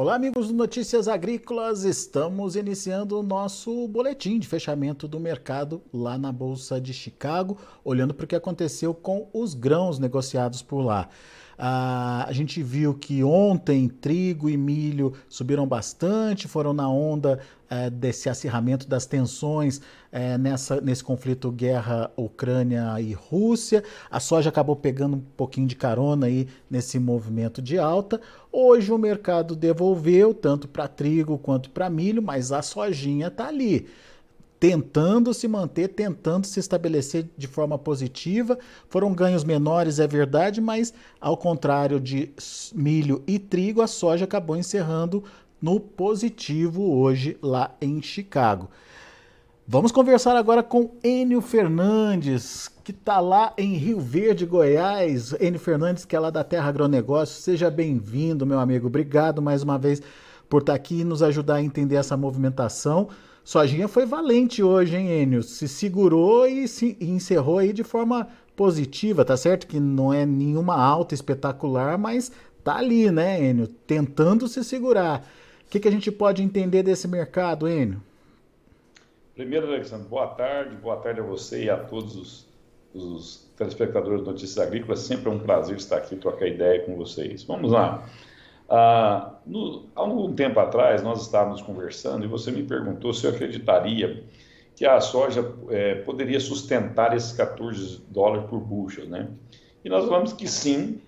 Olá, 0.00 0.14
amigos 0.14 0.48
do 0.48 0.54
Notícias 0.54 1.08
Agrícolas. 1.08 1.84
Estamos 1.84 2.56
iniciando 2.56 3.20
o 3.20 3.22
nosso 3.22 3.86
boletim 3.86 4.38
de 4.38 4.48
fechamento 4.48 5.06
do 5.06 5.20
mercado 5.20 5.82
lá 5.92 6.16
na 6.16 6.32
Bolsa 6.32 6.80
de 6.80 6.94
Chicago, 6.94 7.58
olhando 7.84 8.14
para 8.14 8.24
o 8.24 8.26
que 8.26 8.34
aconteceu 8.34 8.94
com 8.94 9.28
os 9.30 9.52
grãos 9.52 9.98
negociados 9.98 10.62
por 10.62 10.80
lá. 10.80 11.10
Ah, 11.58 12.24
a 12.26 12.32
gente 12.32 12.62
viu 12.62 12.94
que 12.94 13.22
ontem 13.22 13.88
trigo 13.88 14.48
e 14.48 14.56
milho 14.56 15.12
subiram 15.28 15.66
bastante, 15.66 16.48
foram 16.48 16.72
na 16.72 16.88
onda 16.88 17.38
eh, 17.70 17.88
desse 17.88 18.28
acirramento 18.28 18.88
das 18.88 19.06
tensões 19.06 19.80
eh, 20.10 20.36
nessa, 20.36 20.80
nesse 20.80 21.04
conflito 21.04 21.52
guerra 21.52 22.10
Ucrânia 22.16 23.00
e 23.00 23.12
Rússia. 23.12 23.84
A 24.10 24.18
soja 24.18 24.48
acabou 24.48 24.74
pegando 24.74 25.16
um 25.16 25.20
pouquinho 25.36 25.68
de 25.68 25.76
carona 25.76 26.26
aí 26.26 26.48
nesse 26.68 26.98
movimento 26.98 27.62
de 27.62 27.78
alta. 27.78 28.20
Hoje 28.50 28.92
o 28.92 28.98
mercado 28.98 29.54
devolveu 29.54 30.34
tanto 30.34 30.66
para 30.66 30.88
trigo 30.88 31.38
quanto 31.38 31.70
para 31.70 31.88
milho, 31.88 32.20
mas 32.20 32.50
a 32.50 32.60
sojinha 32.60 33.28
está 33.28 33.46
ali 33.46 33.86
tentando 34.60 35.32
se 35.32 35.48
manter, 35.48 35.88
tentando 35.88 36.46
se 36.46 36.60
estabelecer 36.60 37.26
de 37.34 37.46
forma 37.46 37.78
positiva. 37.78 38.58
Foram 38.90 39.14
ganhos 39.14 39.42
menores, 39.42 39.98
é 39.98 40.06
verdade, 40.06 40.60
mas 40.60 40.92
ao 41.18 41.34
contrário 41.34 41.98
de 41.98 42.30
milho 42.74 43.24
e 43.26 43.38
trigo, 43.38 43.80
a 43.80 43.86
soja 43.86 44.26
acabou 44.26 44.54
encerrando 44.54 45.24
no 45.60 45.78
positivo 45.78 46.96
hoje 46.96 47.36
lá 47.42 47.74
em 47.80 48.00
Chicago. 48.02 48.68
Vamos 49.72 49.92
conversar 49.92 50.34
agora 50.34 50.64
com 50.64 50.90
Enio 51.04 51.40
Fernandes, 51.40 52.68
que 52.82 52.90
está 52.90 53.20
lá 53.20 53.52
em 53.56 53.74
Rio 53.74 54.00
Verde, 54.00 54.44
Goiás. 54.44 55.32
Enio 55.40 55.60
Fernandes, 55.60 56.04
que 56.04 56.16
é 56.16 56.18
lá 56.18 56.28
da 56.28 56.42
Terra 56.42 56.68
Agronegócio. 56.68 57.40
Seja 57.40 57.70
bem-vindo, 57.70 58.44
meu 58.44 58.58
amigo. 58.58 58.88
Obrigado 58.88 59.40
mais 59.40 59.62
uma 59.62 59.78
vez 59.78 60.02
por 60.48 60.62
estar 60.62 60.72
tá 60.72 60.76
aqui 60.76 61.02
e 61.02 61.04
nos 61.04 61.22
ajudar 61.22 61.54
a 61.54 61.62
entender 61.62 61.94
essa 61.94 62.16
movimentação. 62.16 63.10
Sojinha 63.44 63.86
foi 63.86 64.04
valente 64.04 64.62
hoje, 64.62 64.96
hein, 64.96 65.22
Enio? 65.22 65.42
Se 65.42 65.68
segurou 65.68 66.46
e, 66.46 66.66
se, 66.66 66.96
encerrou 67.00 67.58
aí 67.58 67.72
de 67.72 67.84
forma 67.84 68.26
positiva, 68.56 69.24
tá 69.24 69.36
certo? 69.36 69.66
Que 69.66 69.78
não 69.78 70.12
é 70.12 70.26
nenhuma 70.26 70.74
alta 70.76 71.14
espetacular, 71.14 71.96
mas 71.96 72.32
tá 72.64 72.76
ali, 72.76 73.10
né, 73.10 73.48
Enio? 73.48 73.68
Tentando 73.68 74.48
se 74.48 74.64
segurar. 74.64 75.24
O 75.70 75.72
que, 75.72 75.78
que 75.78 75.86
a 75.86 75.92
gente 75.92 76.10
pode 76.10 76.42
entender 76.42 76.82
desse 76.82 77.06
mercado, 77.06 77.68
Enio? 77.68 78.02
Primeiro, 79.36 79.68
Alexandre, 79.68 80.08
boa 80.08 80.26
tarde. 80.26 80.74
Boa 80.74 80.96
tarde 80.96 81.20
a 81.20 81.22
você 81.22 81.66
e 81.66 81.70
a 81.70 81.76
todos 81.76 82.16
os, 82.16 82.48
os 82.92 83.48
telespectadores 83.56 84.18
de 84.18 84.26
Notícias 84.26 84.58
Agrícolas. 84.58 84.98
Sempre 84.98 85.30
é 85.30 85.32
um 85.32 85.38
prazer 85.38 85.76
estar 85.76 85.98
aqui 85.98 86.16
trocar 86.16 86.48
ideia 86.48 86.84
com 86.84 86.96
vocês. 86.96 87.44
Vamos 87.44 87.70
lá. 87.70 88.04
Ah, 88.68 89.34
no, 89.46 89.84
há 89.94 90.00
algum 90.00 90.34
tempo 90.34 90.58
atrás, 90.58 91.04
nós 91.04 91.22
estávamos 91.22 91.62
conversando 91.62 92.24
e 92.24 92.26
você 92.26 92.50
me 92.50 92.64
perguntou 92.64 93.14
se 93.14 93.24
eu 93.24 93.30
acreditaria 93.30 94.24
que 94.74 94.84
a 94.84 95.00
soja 95.00 95.54
é, 95.68 95.94
poderia 95.94 96.40
sustentar 96.40 97.16
esses 97.16 97.30
14 97.30 98.02
dólares 98.08 98.50
por 98.50 98.58
bushel, 98.58 99.06
né? 99.06 99.28
E 99.84 99.88
nós 99.88 100.04
falamos 100.04 100.32
que 100.32 100.48
sim, 100.48 101.00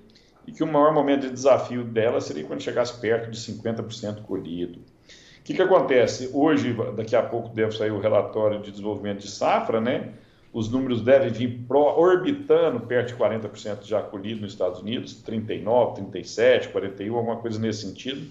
e 0.46 0.52
que 0.52 0.62
o 0.62 0.66
maior 0.66 0.92
momento 0.92 1.22
de 1.22 1.30
desafio 1.30 1.84
dela 1.84 2.20
seria 2.20 2.44
quando 2.44 2.60
chegasse 2.60 3.00
perto 3.00 3.30
de 3.30 3.38
50% 3.38 4.22
colhido. 4.22 4.78
O 4.78 5.44
que, 5.44 5.54
que 5.54 5.62
acontece? 5.62 6.30
Hoje, 6.32 6.76
daqui 6.96 7.16
a 7.16 7.22
pouco, 7.22 7.48
deve 7.48 7.76
sair 7.76 7.90
o 7.90 8.00
relatório 8.00 8.60
de 8.60 8.70
desenvolvimento 8.70 9.20
de 9.20 9.30
safra, 9.30 9.80
né? 9.80 10.12
os 10.52 10.70
números 10.70 11.00
devem 11.00 11.30
vir 11.30 11.64
pro, 11.66 11.80
orbitando 11.80 12.80
perto 12.80 13.08
de 13.08 13.14
40% 13.14 13.84
já 13.84 14.02
colhido 14.02 14.42
nos 14.42 14.52
Estados 14.52 14.80
Unidos, 14.80 15.14
39, 15.22 15.94
37, 15.94 16.68
41, 16.68 17.16
alguma 17.16 17.36
coisa 17.36 17.58
nesse 17.58 17.86
sentido, 17.86 18.30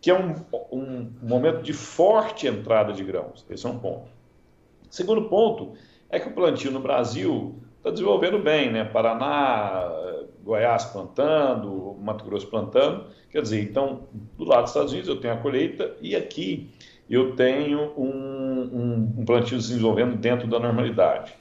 que 0.00 0.10
é 0.10 0.18
um, 0.18 0.34
um 0.72 1.12
momento 1.22 1.62
de 1.62 1.72
forte 1.72 2.46
entrada 2.46 2.92
de 2.92 3.04
grãos. 3.04 3.46
Esse 3.48 3.64
é 3.66 3.68
um 3.68 3.78
ponto. 3.78 4.08
Segundo 4.90 5.28
ponto 5.28 5.74
é 6.10 6.18
que 6.18 6.28
o 6.28 6.32
plantio 6.32 6.72
no 6.72 6.80
Brasil 6.80 7.54
está 7.78 7.90
desenvolvendo 7.90 8.38
bem, 8.38 8.72
né? 8.72 8.84
Paraná, 8.84 9.90
Goiás 10.44 10.84
plantando, 10.84 11.96
Mato 12.00 12.24
Grosso 12.24 12.46
plantando. 12.46 13.06
Quer 13.30 13.42
dizer, 13.42 13.62
então, 13.62 14.06
do 14.36 14.44
lado 14.44 14.62
dos 14.62 14.70
Estados 14.70 14.92
Unidos 14.92 15.08
eu 15.08 15.18
tenho 15.18 15.34
a 15.34 15.38
colheita 15.38 15.96
e 16.00 16.14
aqui 16.14 16.70
eu 17.08 17.34
tenho 17.34 17.92
um, 17.96 18.06
um, 18.06 19.14
um 19.18 19.24
plantio 19.24 19.60
se 19.60 19.68
desenvolvendo 19.68 20.16
dentro 20.16 20.46
da 20.46 20.58
normalidade. 20.58 21.34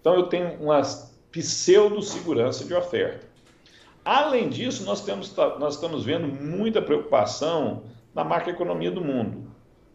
Então 0.00 0.14
eu 0.14 0.24
tenho 0.24 0.54
uma 0.60 0.80
pseudo-segurança 1.30 2.64
de 2.64 2.74
oferta. 2.74 3.26
Além 4.04 4.48
disso, 4.48 4.84
nós, 4.84 5.04
temos, 5.04 5.34
nós 5.58 5.74
estamos 5.74 6.04
vendo 6.04 6.26
muita 6.26 6.82
preocupação 6.82 7.84
na 8.14 8.24
macroeconomia 8.24 8.90
do 8.90 9.00
mundo. 9.00 9.52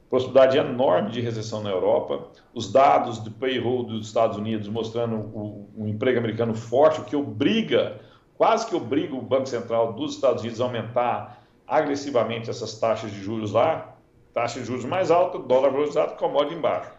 Possibilidade 0.10 0.58
enorme 0.58 1.12
de 1.12 1.20
recessão 1.20 1.62
na 1.62 1.70
Europa. 1.70 2.30
Os 2.54 2.72
dados 2.72 3.22
de 3.22 3.30
payroll 3.30 3.84
dos 3.84 4.08
Estados 4.08 4.38
Unidos 4.38 4.70
mostrando 4.70 5.18
o, 5.18 5.70
o 5.76 5.88
emprego 5.88 6.18
americano 6.18 6.56
forte, 6.56 7.02
o 7.02 7.04
que 7.04 7.16
obriga, 7.16 8.00
quase 8.38 8.68
que 8.68 8.76
obriga 8.76 9.16
o 9.16 9.22
Banco 9.22 9.48
Central 9.48 9.94
dos 9.94 10.16
Estados 10.16 10.42
Unidos 10.42 10.62
a 10.62 10.66
aumentar 10.66 11.44
agressivamente 11.68 12.50
essas 12.50 12.80
taxas 12.80 13.12
de 13.12 13.22
juros 13.22 13.52
lá. 13.52 13.96
Taxa 14.34 14.60
de 14.60 14.66
juros 14.66 14.86
mais 14.86 15.10
alta, 15.10 15.40
dólar 15.40 15.72
valorizado, 15.72 16.16
commodity 16.16 16.56
embaixo. 16.56 16.92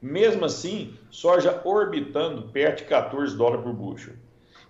Mesmo 0.00 0.44
assim, 0.44 0.94
soja 1.10 1.60
orbitando 1.64 2.42
perto 2.42 2.78
de 2.78 2.84
14 2.84 3.36
dólares 3.36 3.64
por 3.64 3.72
bushel. 3.72 4.14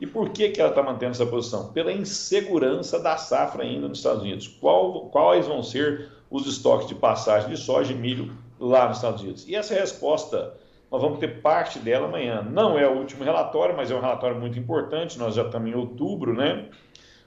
E 0.01 0.07
por 0.07 0.31
que, 0.31 0.49
que 0.51 0.61
ela 0.61 0.71
está 0.71 0.83
mantendo 0.83 1.13
essa 1.13 1.27
posição? 1.27 1.73
Pela 1.73 1.93
insegurança 1.93 2.99
da 2.99 3.17
safra 3.17 3.63
ainda 3.63 3.89
nos 3.89 3.99
Estados 3.99 4.23
Unidos. 4.23 4.49
Qual, 4.49 5.07
quais 5.11 5.47
vão 5.47 5.63
ser 5.63 6.11
os 6.31 6.47
estoques 6.47 6.89
de 6.89 6.95
passagem 6.95 7.51
de 7.51 7.57
soja 7.57 7.93
e 7.93 7.97
milho 7.97 8.33
lá 8.59 8.89
nos 8.89 8.99
Estados 8.99 9.23
Unidos? 9.23 9.47
E 9.49 9.55
essa 9.55 9.75
resposta, 9.75 10.55
nós 10.95 11.03
vamos 11.03 11.19
ter 11.19 11.41
parte 11.41 11.81
dela 11.81 12.07
amanhã. 12.07 12.41
Não 12.41 12.79
é 12.79 12.87
o 12.87 12.93
último 12.93 13.25
relatório, 13.25 13.77
mas 13.77 13.91
é 13.91 13.97
um 13.97 14.01
relatório 14.01 14.39
muito 14.39 14.57
importante. 14.57 15.19
Nós 15.19 15.35
já 15.35 15.43
estamos 15.43 15.69
em 15.69 15.75
outubro, 15.75 16.33
né? 16.33 16.67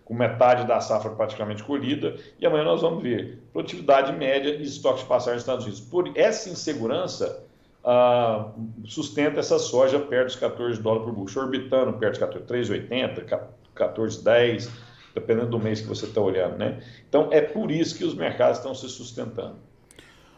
Com 0.05 0.13
metade 0.13 0.65
da 0.65 0.79
safra 0.79 1.11
praticamente 1.11 1.61
colhida. 1.65 2.15
E 2.39 2.45
amanhã 2.45 2.63
nós 2.63 2.81
vamos 2.81 3.03
ver 3.03 3.43
produtividade 3.51 4.13
média 4.13 4.51
e 4.51 4.63
estoques 4.63 5.01
de 5.01 5.09
passagem 5.09 5.33
nos 5.33 5.43
Estados 5.43 5.65
Unidos. 5.65 5.81
Por 5.81 6.13
essa 6.15 6.49
insegurança, 6.49 7.43
ah, 7.83 8.51
sustenta 8.85 9.41
essa 9.41 9.59
soja 9.59 9.99
perto 9.99 10.27
dos 10.27 10.37
14 10.37 10.81
dólares 10.81 11.05
por 11.05 11.13
bushel, 11.13 11.43
orbitando 11.43 11.91
perto 11.97 12.13
de 12.13 12.19
14, 12.21 12.45
3,80, 12.87 13.47
14,10, 13.75 14.69
dependendo 15.13 15.49
do 15.49 15.59
mês 15.59 15.81
que 15.81 15.87
você 15.87 16.05
está 16.05 16.21
olhando, 16.21 16.57
né? 16.57 16.81
Então 17.09 17.27
é 17.33 17.41
por 17.41 17.69
isso 17.69 17.97
que 17.97 18.05
os 18.05 18.13
mercados 18.13 18.59
estão 18.59 18.73
se 18.73 18.87
sustentando. 18.87 19.66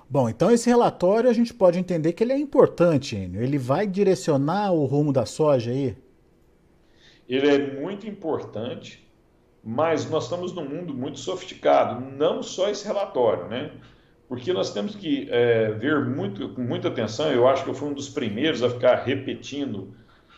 Bom, 0.09 0.27
então 0.27 0.49
esse 0.49 0.69
relatório 0.69 1.29
a 1.29 1.33
gente 1.33 1.53
pode 1.53 1.77
entender 1.77 2.13
que 2.13 2.23
ele 2.23 2.33
é 2.33 2.37
importante, 2.37 3.15
Enio. 3.15 3.43
Ele 3.43 3.57
vai 3.57 3.85
direcionar 3.85 4.71
o 4.71 4.85
rumo 4.85 5.13
da 5.13 5.25
soja 5.25 5.71
aí? 5.71 5.95
Ele 7.27 7.47
é 7.47 7.79
muito 7.79 8.07
importante, 8.07 9.07
mas 9.63 10.09
nós 10.09 10.23
estamos 10.23 10.51
num 10.51 10.67
mundo 10.67 10.93
muito 10.93 11.19
sofisticado. 11.19 12.01
Não 12.01 12.41
só 12.41 12.69
esse 12.69 12.85
relatório, 12.85 13.47
né? 13.47 13.71
porque 14.29 14.53
nós 14.53 14.71
temos 14.71 14.95
que 14.95 15.27
é, 15.31 15.71
ver 15.71 16.05
muito, 16.05 16.49
com 16.49 16.61
muita 16.61 16.87
atenção. 16.87 17.31
Eu 17.31 17.47
acho 17.47 17.63
que 17.63 17.71
eu 17.71 17.73
fui 17.73 17.89
um 17.89 17.93
dos 17.93 18.07
primeiros 18.07 18.61
a 18.61 18.69
ficar 18.69 18.97
repetindo 18.97 19.91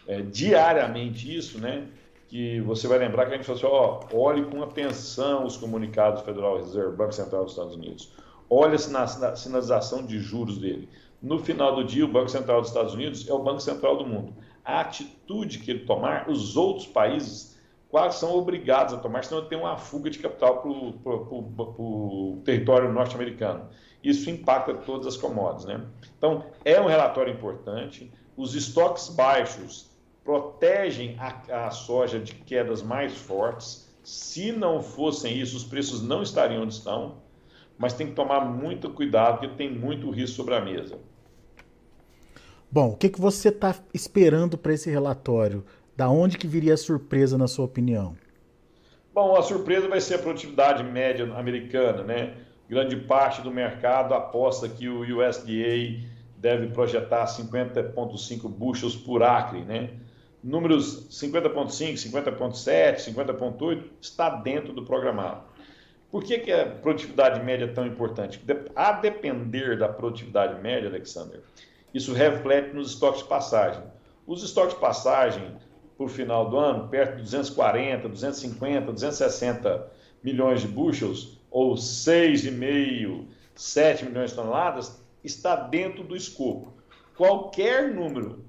é, 0.08 0.22
diariamente 0.22 1.36
isso, 1.36 1.60
né? 1.60 1.88
Que 2.30 2.62
você 2.62 2.88
vai 2.88 2.98
lembrar 2.98 3.26
que 3.26 3.34
a 3.34 3.36
gente 3.36 3.46
falou 3.46 4.00
assim: 4.00 4.08
ó, 4.16 4.18
olhe 4.18 4.46
com 4.46 4.64
atenção 4.64 5.46
os 5.46 5.58
comunicados 5.58 6.22
do 6.22 6.26
Federal 6.26 6.56
Reserve, 6.56 6.96
Banco 6.96 7.12
Central 7.12 7.44
dos 7.44 7.52
Estados 7.52 7.76
Unidos. 7.76 8.14
Olha 8.54 8.76
a 8.76 9.36
sinalização 9.38 10.06
de 10.06 10.20
juros 10.20 10.58
dele. 10.58 10.90
No 11.22 11.40
final 11.40 11.74
do 11.74 11.86
dia, 11.86 12.04
o 12.04 12.08
Banco 12.10 12.28
Central 12.28 12.60
dos 12.60 12.70
Estados 12.70 12.94
Unidos 12.94 13.26
é 13.30 13.34
o 13.34 13.40
Banco 13.40 13.62
Central 13.62 13.96
do 13.96 14.06
mundo. 14.06 14.34
A 14.66 14.82
atitude 14.82 15.60
que 15.60 15.72
ele 15.72 15.86
tomar, 15.86 16.30
os 16.30 16.58
outros 16.58 16.86
países 16.86 17.58
quase 17.88 18.20
são 18.20 18.36
obrigados 18.36 18.94
a 18.94 18.98
tomar, 18.98 19.24
senão 19.24 19.46
tem 19.46 19.58
uma 19.58 19.78
fuga 19.78 20.10
de 20.10 20.20
capital 20.20 20.62
para 20.62 20.70
o 20.70 22.42
território 22.44 22.92
norte-americano. 22.92 23.70
Isso 24.04 24.30
impacta 24.30 24.74
todas 24.74 25.08
as 25.08 25.16
commodities. 25.16 25.66
Né? 25.66 25.86
Então, 26.18 26.44
é 26.66 26.82
um 26.82 26.88
relatório 26.88 27.32
importante. 27.32 28.12
Os 28.36 28.54
estoques 28.54 29.08
baixos 29.08 29.90
protegem 30.26 31.18
a, 31.18 31.68
a 31.68 31.72
soja 31.72 32.20
de 32.20 32.36
quedas 32.36 32.84
mais 32.84 33.16
fortes. 33.16 33.90
Se 34.04 34.52
não 34.52 34.84
fossem 34.84 35.38
isso, 35.38 35.56
os 35.56 35.64
preços 35.64 36.02
não 36.02 36.22
estariam 36.22 36.64
onde 36.64 36.74
estão. 36.74 37.21
Mas 37.82 37.94
tem 37.94 38.06
que 38.06 38.14
tomar 38.14 38.42
muito 38.42 38.92
cuidado, 38.92 39.40
porque 39.40 39.56
tem 39.56 39.74
muito 39.74 40.12
risco 40.12 40.36
sobre 40.36 40.54
a 40.54 40.62
mesa. 40.62 41.00
Bom, 42.70 42.92
o 42.92 42.96
que, 42.96 43.10
que 43.10 43.20
você 43.20 43.50
está 43.50 43.76
esperando 43.92 44.56
para 44.56 44.72
esse 44.72 44.88
relatório? 44.88 45.66
Da 45.98 46.08
onde 46.08 46.38
que 46.38 46.46
viria 46.46 46.76
a 46.76 46.78
surpresa, 46.78 47.40
na 47.40 47.48
sua 47.48 47.66
opinião? 47.66 48.16
Bom, 49.12 49.36
a 49.36 49.42
surpresa 49.42 49.88
vai 49.90 50.00
ser 50.00 50.14
a 50.14 50.20
produtividade 50.20 50.84
média 50.84 51.26
americana, 51.34 52.04
né? 52.04 52.36
Grande 52.70 52.96
parte 52.96 53.42
do 53.42 53.50
mercado 53.50 54.14
aposta 54.14 54.70
que 54.70 54.88
o 54.88 55.02
USDA 55.02 56.08
deve 56.38 56.68
projetar 56.68 57.26
50,5 57.26 58.48
bushels 58.48 58.96
por 58.96 59.24
acre, 59.24 59.64
né? 59.64 59.90
Números 60.44 61.08
50,5, 61.10 61.96
50,7, 61.96 63.12
50,8 63.12 63.84
está 64.00 64.30
dentro 64.30 64.72
do 64.72 64.86
programado. 64.86 65.51
Por 66.12 66.24
que, 66.24 66.40
que 66.40 66.52
a 66.52 66.66
produtividade 66.66 67.42
média 67.42 67.66
é 67.66 67.68
tão 67.70 67.88
importante? 67.88 68.44
A 68.76 68.92
depender 68.92 69.78
da 69.78 69.88
produtividade 69.88 70.62
média, 70.62 70.90
Alexander, 70.90 71.40
isso 71.94 72.14
reflete 72.14 72.74
nos 72.74 72.92
estoques 72.92 73.22
de 73.22 73.30
passagem. 73.30 73.82
Os 74.28 74.44
estoques 74.44 74.76
de 74.76 74.82
passagem, 74.82 75.56
por 75.98 76.10
final 76.10 76.50
do 76.50 76.58
ano, 76.58 76.90
perto 76.90 77.16
de 77.16 77.24
240, 77.24 78.10
250, 78.10 78.92
260 78.92 79.88
milhões 80.22 80.62
de 80.62 80.68
bushels, 80.68 81.40
ou 81.50 81.76
6,5, 81.76 83.26
7 83.56 84.06
milhões 84.06 84.32
de 84.32 84.36
toneladas, 84.36 85.02
está 85.24 85.56
dentro 85.56 86.04
do 86.04 86.16
escopo. 86.16 86.74
Qualquer 87.16 87.94
número 87.94 88.44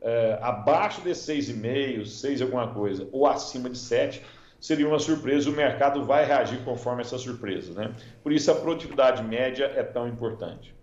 é, 0.00 0.38
abaixo 0.42 1.00
de 1.00 1.10
6,5, 1.10 2.06
6 2.06 2.42
alguma 2.42 2.74
coisa, 2.74 3.08
ou 3.12 3.26
acima 3.26 3.70
de 3.70 3.78
7, 3.78 4.22
seria 4.64 4.88
uma 4.88 4.98
surpresa, 4.98 5.50
o 5.50 5.52
mercado 5.52 6.06
vai 6.06 6.24
reagir 6.24 6.64
conforme 6.64 7.02
essa 7.02 7.18
surpresa. 7.18 7.74
Né? 7.74 7.94
Por 8.22 8.32
isso 8.32 8.50
a 8.50 8.54
produtividade 8.54 9.22
média 9.22 9.70
é 9.76 9.82
tão 9.82 10.08
importante. 10.08 10.74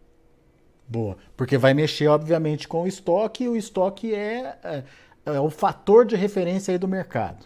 Boa, 0.88 1.18
porque 1.36 1.58
vai 1.58 1.74
mexer, 1.74 2.08
obviamente, 2.08 2.68
com 2.68 2.84
o 2.84 2.88
estoque, 2.88 3.46
e 3.46 3.50
o 3.50 3.56
estoque 3.56 4.14
é, 4.14 4.56
é, 4.64 4.84
é 5.26 5.40
o 5.40 5.50
fator 5.50 6.06
de 6.06 6.16
referência 6.16 6.72
aí 6.72 6.78
do 6.78 6.88
mercado. 6.88 7.44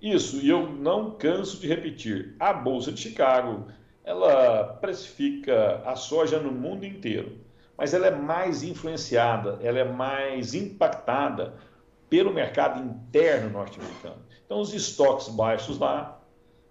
Isso, 0.00 0.36
e 0.36 0.48
eu 0.48 0.70
não 0.70 1.10
canso 1.10 1.60
de 1.60 1.66
repetir, 1.66 2.36
a 2.38 2.52
Bolsa 2.52 2.92
de 2.92 3.00
Chicago, 3.00 3.66
ela 4.04 4.78
precifica 4.80 5.82
a 5.84 5.96
soja 5.96 6.38
no 6.38 6.52
mundo 6.52 6.86
inteiro 6.86 7.44
mas 7.76 7.92
ela 7.92 8.06
é 8.06 8.10
mais 8.10 8.62
influenciada, 8.62 9.58
ela 9.62 9.78
é 9.78 9.84
mais 9.84 10.54
impactada 10.54 11.54
pelo 12.08 12.32
mercado 12.32 12.82
interno 12.82 13.50
norte-americano. 13.50 14.22
Então, 14.44 14.60
os 14.60 14.72
estoques 14.72 15.28
baixos 15.28 15.78
lá 15.78 16.20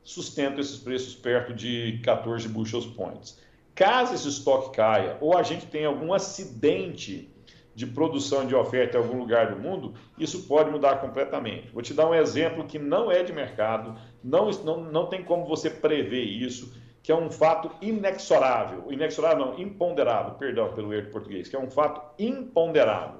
sustentam 0.04 0.60
esses 0.60 0.78
preços 0.78 1.16
perto 1.16 1.54
de 1.54 2.00
14 2.04 2.48
bushels 2.48 2.86
points. 2.86 3.40
Caso 3.74 4.14
esse 4.14 4.30
estoque 4.30 4.76
caia 4.76 5.18
ou 5.20 5.38
a 5.38 5.44
gente 5.44 5.66
tenha 5.66 5.88
algum 5.88 6.14
acidente 6.14 7.30
de 7.74 7.86
produção 7.86 8.48
de 8.48 8.56
oferta 8.56 8.98
em 8.98 9.02
algum 9.02 9.18
lugar 9.18 9.54
do 9.54 9.62
mundo, 9.62 9.94
isso 10.18 10.44
pode 10.44 10.72
mudar 10.72 11.02
completamente. 11.02 11.70
Vou 11.72 11.82
te 11.82 11.94
dar 11.94 12.08
um 12.08 12.16
exemplo 12.16 12.64
que 12.64 12.80
não 12.80 13.12
é 13.12 13.22
de 13.22 13.34
mercado, 13.34 14.00
não, 14.24 14.50
não, 14.50 14.82
não 14.86 15.08
tem 15.08 15.22
como 15.22 15.46
você 15.46 15.70
prever 15.70 16.24
isso 16.24 16.74
que 17.04 17.12
é 17.12 17.16
um 17.16 17.30
fato 17.30 17.70
inexorável, 17.82 18.92
inexorável 18.92 19.46
não, 19.46 19.60
imponderável, 19.60 20.34
perdão 20.40 20.74
pelo 20.74 20.92
erro 20.92 21.06
de 21.06 21.12
português, 21.12 21.48
que 21.48 21.56
é 21.56 21.60
um 21.60 21.70
fato 21.70 22.02
imponderável. 22.18 23.20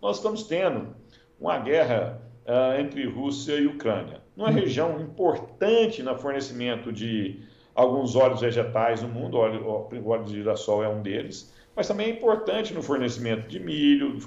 Nós 0.00 0.18
estamos 0.18 0.44
tendo 0.44 0.94
uma 1.40 1.58
guerra 1.58 2.20
uh, 2.46 2.80
entre 2.80 3.06
Rússia 3.06 3.54
e 3.54 3.66
Ucrânia, 3.66 4.20
numa 4.36 4.50
região 4.50 5.00
importante 5.00 6.02
no 6.02 6.16
fornecimento 6.16 6.92
de 6.92 7.40
alguns 7.74 8.16
óleos 8.16 8.40
vegetais 8.40 9.02
no 9.02 9.08
mundo, 9.08 9.36
o 9.36 9.40
óleo, 9.40 10.08
óleo 10.08 10.24
de 10.24 10.34
girassol 10.34 10.82
é 10.82 10.88
um 10.88 11.00
deles, 11.00 11.52
mas 11.76 11.86
também 11.86 12.08
é 12.08 12.10
importante 12.10 12.74
no 12.74 12.82
fornecimento 12.82 13.48
de 13.48 13.60
milho, 13.60 14.18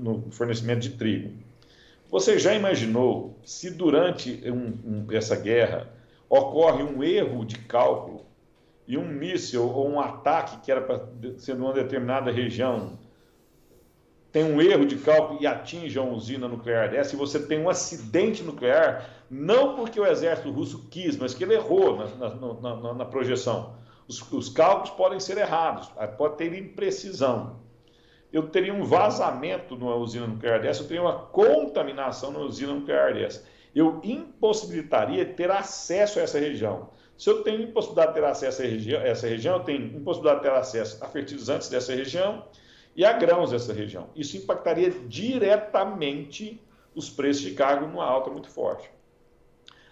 no 0.00 0.32
fornecimento 0.32 0.80
de 0.80 0.90
trigo. 0.90 1.30
Você 2.10 2.36
já 2.36 2.52
imaginou 2.52 3.38
se 3.44 3.70
durante 3.70 4.42
um, 4.50 4.78
um, 4.84 5.06
essa 5.12 5.36
guerra 5.36 5.88
ocorre 6.28 6.82
um 6.82 7.04
erro 7.04 7.44
de 7.44 7.56
cálculo 7.58 8.26
e 8.88 8.98
um 8.98 9.06
míssil 9.06 9.68
ou 9.68 9.88
um 9.88 10.00
ataque 10.00 10.58
que 10.60 10.72
era 10.72 10.80
para 10.80 11.06
ser 11.38 11.54
numa 11.54 11.72
determinada 11.72 12.32
região 12.32 12.98
tem 14.32 14.44
um 14.44 14.60
erro 14.60 14.86
de 14.86 14.96
cálculo 14.96 15.40
e 15.40 15.46
atinge 15.46 15.98
a 15.98 16.02
usina 16.02 16.48
nuclear 16.48 16.90
dessa, 16.90 17.14
e 17.14 17.18
você 17.18 17.38
tem 17.38 17.58
um 17.58 17.68
acidente 17.68 18.42
nuclear, 18.42 19.08
não 19.30 19.74
porque 19.74 19.98
o 19.98 20.06
exército 20.06 20.50
russo 20.50 20.86
quis, 20.90 21.16
mas 21.16 21.34
que 21.34 21.44
ele 21.44 21.54
errou 21.54 21.96
na, 21.96 22.34
na, 22.34 22.76
na, 22.76 22.94
na 22.94 23.04
projeção. 23.04 23.74
Os, 24.06 24.20
os, 24.32 24.48
cálculos 24.48 24.90
podem 24.90 25.20
ser 25.20 25.38
errados, 25.38 25.90
pode 26.16 26.36
ter 26.36 26.52
imprecisão. 26.54 27.60
Eu 28.32 28.48
teria 28.48 28.72
um 28.72 28.84
vazamento 28.84 29.76
numa 29.76 29.96
usina 29.96 30.26
nuclear 30.26 30.60
dessa, 30.60 30.82
eu 30.82 30.88
teria 30.88 31.02
uma 31.02 31.18
contaminação 31.18 32.30
numa 32.30 32.44
usina 32.44 32.72
nuclear 32.72 33.14
dessa 33.14 33.44
eu 33.74 34.00
impossibilitaria 34.02 35.24
ter 35.24 35.50
acesso 35.50 36.18
a 36.18 36.22
essa 36.22 36.38
região. 36.38 36.90
Se 37.16 37.28
eu 37.28 37.42
tenho 37.42 37.62
impossibilidade 37.62 38.14
de 38.14 38.20
ter 38.20 38.26
acesso 38.26 38.62
a 38.62 38.64
essa 39.06 39.26
região 39.26 39.56
eu 39.56 39.64
tenho 39.64 39.96
impossibilidade 39.96 40.42
de 40.42 40.50
ter 40.50 40.56
acesso 40.56 41.04
a 41.04 41.08
fertilizantes 41.08 41.68
dessa 41.68 41.94
região 41.94 42.44
e 42.94 43.04
a 43.04 43.12
grãos 43.12 43.50
dessa 43.50 43.72
região. 43.72 44.08
Isso 44.14 44.36
impactaria 44.36 44.90
diretamente 44.90 46.60
os 46.94 47.08
preços 47.08 47.42
de 47.42 47.52
cargo 47.52 47.86
numa 47.86 48.04
alta 48.04 48.30
muito 48.30 48.48
forte. 48.48 48.90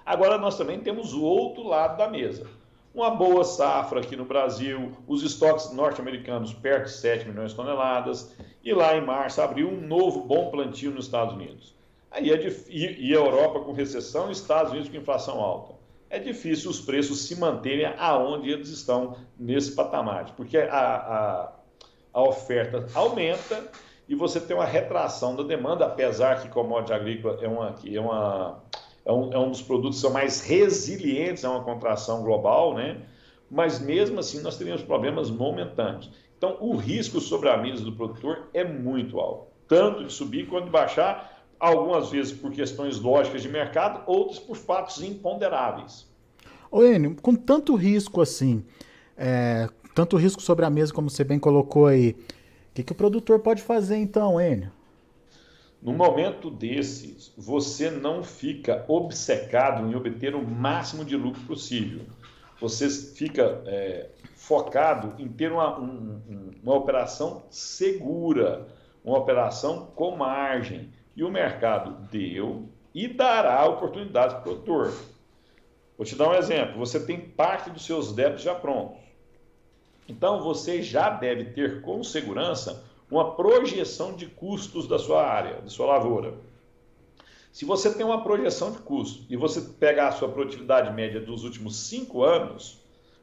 Agora, 0.04 0.38
nós 0.38 0.56
também 0.56 0.80
temos 0.80 1.12
o 1.12 1.22
outro 1.22 1.62
lado 1.62 1.96
da 1.96 2.08
mesa. 2.08 2.46
Uma 2.94 3.10
boa 3.10 3.44
safra 3.44 4.00
aqui 4.00 4.16
no 4.16 4.24
Brasil, 4.24 4.92
os 5.06 5.22
estoques 5.22 5.70
norte-americanos 5.72 6.52
perto 6.52 6.86
de 6.86 6.92
7 6.92 7.28
milhões 7.28 7.50
de 7.50 7.56
toneladas, 7.56 8.34
e 8.64 8.72
lá 8.72 8.96
em 8.96 9.04
março 9.04 9.40
abriu 9.40 9.68
um 9.68 9.80
novo 9.80 10.24
bom 10.24 10.50
plantio 10.50 10.90
nos 10.90 11.04
Estados 11.04 11.34
Unidos. 11.34 11.74
Aí 12.10 12.32
é 12.32 12.48
e, 12.68 13.10
e 13.10 13.12
a 13.14 13.18
Europa 13.18 13.60
com 13.60 13.72
recessão 13.72 14.28
e 14.28 14.32
Estados 14.32 14.72
Unidos 14.72 14.88
com 14.88 14.96
inflação 14.96 15.40
alta. 15.40 15.74
É 16.10 16.18
difícil 16.18 16.70
os 16.70 16.80
preços 16.80 17.26
se 17.26 17.38
manterem 17.38 17.86
aonde 17.98 18.50
eles 18.50 18.70
estão 18.70 19.16
nesse 19.38 19.72
patamar, 19.72 20.34
porque 20.34 20.56
a, 20.56 20.66
a, 20.72 21.52
a 22.12 22.22
oferta 22.22 22.86
aumenta 22.94 23.70
e 24.08 24.14
você 24.14 24.40
tem 24.40 24.56
uma 24.56 24.64
retração 24.64 25.36
da 25.36 25.42
demanda, 25.42 25.84
apesar 25.84 26.40
que 26.40 26.48
commodity 26.48 26.92
agrícola 26.92 27.38
é, 27.42 27.48
uma, 27.48 27.74
é, 27.84 28.00
uma, 28.00 28.62
é, 29.04 29.12
um, 29.12 29.32
é 29.32 29.38
um 29.38 29.50
dos 29.50 29.60
produtos 29.60 29.98
que 29.98 30.02
são 30.02 30.12
mais 30.12 30.40
resilientes 30.40 31.44
a 31.44 31.50
uma 31.50 31.62
contração 31.62 32.22
global, 32.22 32.74
né? 32.74 33.02
mas 33.50 33.78
mesmo 33.80 34.18
assim 34.20 34.40
nós 34.40 34.56
teríamos 34.56 34.82
problemas 34.82 35.30
momentâneos. 35.30 36.10
Então, 36.36 36.56
o 36.60 36.76
risco 36.76 37.20
sobre 37.20 37.48
a 37.48 37.56
mesa 37.56 37.84
do 37.84 37.92
produtor 37.92 38.48
é 38.54 38.62
muito 38.64 39.18
alto, 39.18 39.48
tanto 39.66 40.04
de 40.04 40.12
subir 40.12 40.46
quanto 40.46 40.66
de 40.66 40.70
baixar, 40.70 41.44
algumas 41.58 42.10
vezes 42.10 42.32
por 42.32 42.52
questões 42.52 43.00
lógicas 43.00 43.42
de 43.42 43.48
mercado, 43.48 44.02
outras 44.06 44.38
por 44.38 44.56
fatos 44.56 45.02
imponderáveis. 45.02 46.06
Ô 46.70 46.84
Enio, 46.84 47.16
com 47.20 47.34
tanto 47.34 47.74
risco 47.74 48.20
assim, 48.20 48.64
é, 49.16 49.68
tanto 49.98 50.16
risco 50.16 50.40
sobre 50.40 50.64
a 50.64 50.70
mesa, 50.70 50.92
como 50.92 51.10
você 51.10 51.24
bem 51.24 51.40
colocou 51.40 51.88
aí, 51.88 52.10
o 52.10 52.74
que, 52.74 52.84
que 52.84 52.92
o 52.92 52.94
produtor 52.94 53.40
pode 53.40 53.60
fazer 53.60 53.96
então, 53.96 54.40
Enio? 54.40 54.70
No 55.82 55.92
momento 55.92 56.52
desses, 56.52 57.32
você 57.36 57.90
não 57.90 58.22
fica 58.22 58.84
obcecado 58.86 59.90
em 59.90 59.96
obter 59.96 60.36
o 60.36 60.46
máximo 60.46 61.04
de 61.04 61.16
lucro 61.16 61.40
possível. 61.42 62.02
Você 62.60 62.88
fica 62.88 63.60
é, 63.66 64.10
focado 64.36 65.20
em 65.20 65.26
ter 65.26 65.50
uma, 65.50 65.80
um, 65.80 66.20
uma 66.62 66.76
operação 66.76 67.42
segura, 67.50 68.68
uma 69.04 69.18
operação 69.18 69.88
com 69.96 70.16
margem 70.16 70.90
e 71.16 71.24
o 71.24 71.30
mercado 71.30 72.06
deu 72.08 72.68
e 72.94 73.08
dará 73.08 73.66
oportunidades 73.66 74.34
para 74.34 74.42
o 74.42 74.44
produtor. 74.44 74.94
Vou 75.96 76.06
te 76.06 76.14
dar 76.14 76.28
um 76.28 76.34
exemplo. 76.34 76.78
Você 76.78 77.00
tem 77.00 77.18
parte 77.18 77.68
dos 77.68 77.84
seus 77.84 78.12
débitos 78.12 78.44
já 78.44 78.54
prontos. 78.54 79.07
Então, 80.08 80.42
você 80.42 80.82
já 80.82 81.10
deve 81.10 81.52
ter 81.52 81.82
com 81.82 82.02
segurança 82.02 82.84
uma 83.10 83.34
projeção 83.36 84.14
de 84.16 84.26
custos 84.26 84.88
da 84.88 84.98
sua 84.98 85.24
área, 85.24 85.60
da 85.60 85.68
sua 85.68 85.86
lavoura. 85.86 86.34
Se 87.52 87.64
você 87.64 87.92
tem 87.92 88.04
uma 88.04 88.22
projeção 88.22 88.72
de 88.72 88.78
custo 88.78 89.24
e 89.28 89.36
você 89.36 89.60
pegar 89.60 90.08
a 90.08 90.12
sua 90.12 90.28
produtividade 90.28 90.92
média 90.92 91.20
dos 91.20 91.44
últimos 91.44 91.76
cinco 91.76 92.22
anos, 92.22 92.78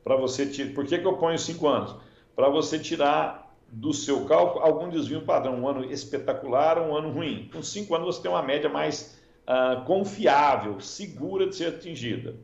para 0.06 0.16
você 0.16 0.46
tirar. 0.46 0.74
Por 0.74 0.86
que, 0.86 1.00
que 1.00 1.06
eu 1.06 1.18
ponho 1.18 1.38
cinco 1.40 1.68
anos? 1.68 1.96
Para 2.36 2.48
você 2.48 2.78
tirar 2.78 3.58
do 3.68 3.92
seu 3.92 4.26
cálculo 4.26 4.64
algum 4.64 4.88
desvio 4.88 5.24
padrão, 5.24 5.60
um 5.60 5.68
ano 5.68 5.84
espetacular 5.84 6.78
ou 6.78 6.90
um 6.90 6.96
ano 6.96 7.12
ruim. 7.12 7.50
Com 7.52 7.64
cinco 7.64 7.96
anos 7.96 8.16
você 8.16 8.22
tem 8.22 8.32
uma 8.32 8.44
média 8.44 8.70
mais 8.70 9.20
uh, 9.48 9.84
confiável, 9.86 10.80
segura 10.80 11.48
de 11.48 11.56
ser 11.56 11.70
atingida. 11.70 12.36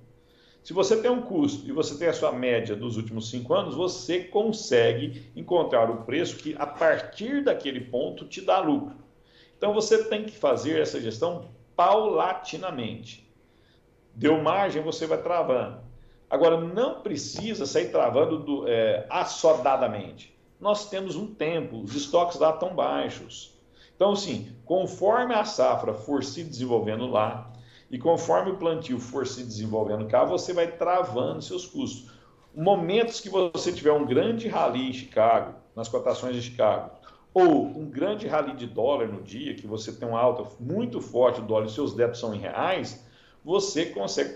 Se 0.63 0.73
você 0.73 1.01
tem 1.01 1.09
um 1.09 1.21
custo 1.21 1.67
e 1.67 1.71
você 1.71 1.97
tem 1.97 2.07
a 2.07 2.13
sua 2.13 2.31
média 2.31 2.75
dos 2.75 2.97
últimos 2.97 3.29
cinco 3.29 3.53
anos, 3.53 3.75
você 3.75 4.19
consegue 4.19 5.31
encontrar 5.35 5.89
o 5.89 6.03
preço 6.03 6.37
que, 6.37 6.55
a 6.57 6.67
partir 6.67 7.43
daquele 7.43 7.81
ponto, 7.81 8.25
te 8.25 8.41
dá 8.41 8.59
lucro. 8.59 8.95
Então, 9.57 9.73
você 9.73 10.03
tem 10.05 10.23
que 10.23 10.35
fazer 10.35 10.79
essa 10.79 11.01
gestão 11.01 11.49
paulatinamente. 11.75 13.27
Deu 14.13 14.41
margem, 14.41 14.83
você 14.83 15.07
vai 15.07 15.21
travando. 15.21 15.79
Agora, 16.29 16.59
não 16.59 17.01
precisa 17.01 17.65
sair 17.65 17.91
travando 17.91 18.39
do, 18.39 18.67
é, 18.67 19.05
assodadamente 19.09 20.31
nós 20.61 20.87
temos 20.87 21.15
um 21.15 21.33
tempo, 21.33 21.81
os 21.81 21.95
estoques 21.95 22.37
lá 22.37 22.51
estão 22.51 22.75
baixos. 22.75 23.59
Então, 23.95 24.11
assim, 24.11 24.55
conforme 24.63 25.33
a 25.33 25.43
safra 25.43 25.91
for 25.91 26.23
se 26.23 26.43
desenvolvendo 26.43 27.07
lá 27.07 27.50
e 27.91 27.99
conforme 27.99 28.51
o 28.51 28.57
plantio 28.57 28.99
for 28.99 29.27
se 29.27 29.43
desenvolvendo 29.43 30.07
cá, 30.07 30.23
você 30.23 30.53
vai 30.53 30.65
travando 30.71 31.41
seus 31.41 31.65
custos. 31.65 32.09
Momentos 32.55 33.19
que 33.19 33.29
você 33.29 33.71
tiver 33.71 33.91
um 33.91 34.05
grande 34.05 34.47
rally 34.47 34.89
em 34.89 34.93
Chicago, 34.93 35.55
nas 35.75 35.89
cotações 35.89 36.35
de 36.35 36.41
Chicago, 36.41 36.91
ou 37.33 37.65
um 37.65 37.89
grande 37.89 38.27
rally 38.27 38.55
de 38.55 38.65
dólar 38.65 39.07
no 39.07 39.21
dia, 39.21 39.55
que 39.55 39.67
você 39.67 39.91
tem 39.91 40.07
uma 40.07 40.19
alta 40.19 40.49
muito 40.59 41.01
forte 41.01 41.41
do 41.41 41.47
dólar 41.47 41.65
e 41.65 41.69
seus 41.69 41.93
débitos 41.93 42.19
são 42.19 42.33
em 42.33 42.39
reais, 42.39 43.05
você 43.43 43.87
consegue 43.87 44.31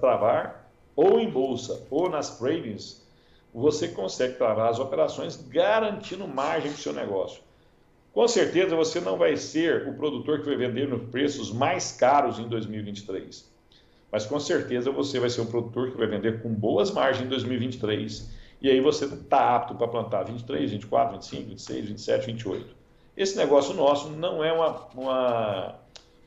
travar 0.00 0.70
ou 0.94 1.18
em 1.18 1.30
bolsa 1.30 1.86
ou 1.90 2.08
nas 2.08 2.38
tradings, 2.38 3.06
você 3.52 3.88
consegue 3.88 4.34
travar 4.34 4.70
as 4.70 4.78
operações 4.78 5.36
garantindo 5.36 6.26
margem 6.26 6.70
para 6.70 6.78
o 6.78 6.82
seu 6.82 6.92
negócio. 6.92 7.42
Com 8.14 8.28
certeza 8.28 8.76
você 8.76 9.00
não 9.00 9.18
vai 9.18 9.36
ser 9.36 9.88
o 9.88 9.94
produtor 9.94 10.38
que 10.38 10.46
vai 10.46 10.56
vender 10.56 10.86
nos 10.86 11.10
preços 11.10 11.50
mais 11.50 11.90
caros 11.90 12.38
em 12.38 12.46
2023. 12.46 13.52
Mas 14.10 14.24
com 14.24 14.38
certeza 14.38 14.92
você 14.92 15.18
vai 15.18 15.28
ser 15.28 15.40
um 15.40 15.46
produtor 15.46 15.90
que 15.90 15.98
vai 15.98 16.06
vender 16.06 16.40
com 16.40 16.48
boas 16.48 16.92
margens 16.92 17.26
em 17.26 17.28
2023. 17.28 18.30
E 18.62 18.70
aí 18.70 18.80
você 18.80 19.06
está 19.06 19.56
apto 19.56 19.74
para 19.74 19.88
plantar 19.88 20.22
23, 20.22 20.70
24, 20.70 21.14
25, 21.14 21.48
26, 21.48 21.88
27, 21.88 22.26
28. 22.26 22.76
Esse 23.16 23.36
negócio 23.36 23.74
nosso 23.74 24.08
não 24.10 24.44
é 24.44 24.52
uma, 24.52 24.86
uma, 24.94 25.74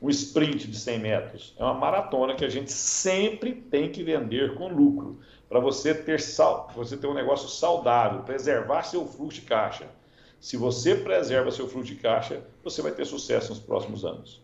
um 0.01 0.09
sprint 0.09 0.67
de 0.67 0.77
100 0.77 0.99
metros. 0.99 1.55
É 1.57 1.63
uma 1.63 1.73
maratona 1.73 2.35
que 2.35 2.43
a 2.43 2.49
gente 2.49 2.69
sempre 2.69 3.53
tem 3.53 3.89
que 3.89 4.03
vender 4.03 4.55
com 4.55 4.67
lucro. 4.67 5.19
Para 5.47 5.61
você 5.61 5.93
ter 5.93 6.19
sal, 6.19 6.69
você 6.75 6.97
ter 6.97 7.07
um 7.07 7.13
negócio 7.13 7.47
saudável, 7.47 8.23
preservar 8.23 8.83
seu 8.83 9.07
fluxo 9.07 9.39
de 9.39 9.47
caixa. 9.47 9.87
Se 10.47 10.55
você 10.55 10.95
preserva 10.95 11.51
seu 11.51 11.67
fluxo 11.67 11.93
de 11.93 11.99
caixa, 11.99 12.41
você 12.63 12.81
vai 12.81 12.93
ter 12.93 13.03
sucesso 13.03 13.49
nos 13.49 13.59
próximos 13.59 14.05
anos. 14.05 14.41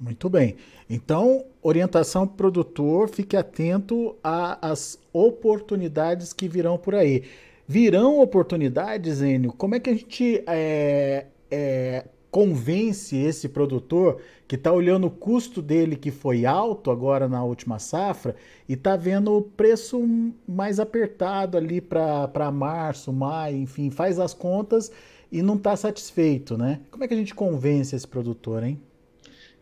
Muito 0.00 0.28
bem. 0.28 0.56
Então, 0.90 1.44
orientação 1.62 2.26
produtor, 2.26 3.08
fique 3.08 3.36
atento 3.36 4.16
às 4.20 4.98
oportunidades 5.12 6.32
que 6.32 6.48
virão 6.48 6.76
por 6.76 6.96
aí. 6.96 7.22
Virão 7.68 8.18
oportunidades, 8.18 9.22
Enio? 9.22 9.52
Como 9.52 9.76
é 9.76 9.78
que 9.78 9.90
a 9.90 9.94
gente 9.94 10.42
é, 10.44 11.26
é, 11.48 12.04
convence 12.32 13.14
esse 13.14 13.46
produtor 13.46 14.18
que 14.48 14.56
está 14.56 14.72
olhando 14.72 15.06
o 15.06 15.10
custo 15.10 15.60
dele 15.60 15.94
que 15.94 16.10
foi 16.10 16.46
alto 16.46 16.90
agora 16.90 17.28
na 17.28 17.44
última 17.44 17.78
safra 17.78 18.34
e 18.66 18.72
está 18.72 18.96
vendo 18.96 19.36
o 19.36 19.42
preço 19.42 20.02
mais 20.48 20.80
apertado 20.80 21.58
ali 21.58 21.78
para 21.78 22.50
março, 22.50 23.12
maio, 23.12 23.58
enfim, 23.58 23.90
faz 23.90 24.18
as 24.18 24.32
contas 24.32 24.90
e 25.30 25.42
não 25.42 25.56
está 25.56 25.76
satisfeito, 25.76 26.56
né? 26.56 26.80
Como 26.90 27.04
é 27.04 27.08
que 27.08 27.12
a 27.12 27.16
gente 27.16 27.34
convence 27.34 27.94
esse 27.94 28.08
produtor, 28.08 28.64
hein? 28.64 28.80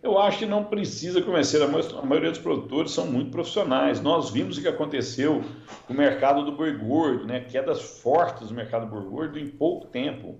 Eu 0.00 0.16
acho 0.16 0.38
que 0.38 0.46
não 0.46 0.64
precisa 0.64 1.20
convencer, 1.20 1.60
a 1.62 1.66
maioria 2.06 2.30
dos 2.30 2.38
produtores 2.38 2.92
são 2.92 3.04
muito 3.04 3.32
profissionais. 3.32 4.00
Nós 4.00 4.30
vimos 4.30 4.56
o 4.56 4.62
que 4.62 4.68
aconteceu 4.68 5.42
com 5.86 5.92
o 5.92 5.96
mercado 5.96 6.44
do 6.44 6.52
boi 6.52 6.72
gordo, 6.78 7.26
né? 7.26 7.40
quedas 7.40 7.82
fortes 8.00 8.48
do 8.48 8.54
mercado 8.54 8.86
do 8.86 8.92
boi 8.92 9.04
gordo 9.10 9.38
em 9.38 9.46
pouco 9.46 9.88
tempo. 9.88 10.38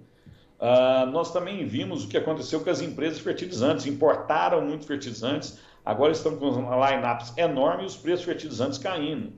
Uh, 0.61 1.07
nós 1.11 1.33
também 1.33 1.65
vimos 1.67 2.05
o 2.05 2.09
que 2.09 2.19
aconteceu 2.19 2.61
com 2.61 2.69
as 2.69 2.83
empresas 2.83 3.19
fertilizantes, 3.19 3.87
importaram 3.87 4.61
muito 4.61 4.87
fertilizantes, 4.87 5.59
agora 5.85 6.13
estão 6.13 6.37
com 6.37 6.51
lineups 6.51 7.33
enormes 7.37 7.83
e 7.85 7.87
os 7.87 7.97
preços 7.97 8.25
fertilizantes 8.25 8.79
caindo. 8.79 9.33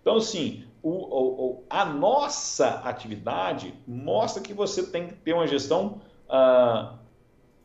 Então, 0.00 0.16
assim, 0.16 0.64
o, 0.82 0.90
o, 0.90 1.64
a 1.70 1.84
nossa 1.84 2.80
atividade 2.84 3.74
mostra 3.86 4.42
que 4.42 4.52
você 4.52 4.86
tem 4.86 5.08
que 5.08 5.14
ter 5.14 5.32
uma 5.32 5.46
gestão 5.46 6.00
uh, 6.28 6.96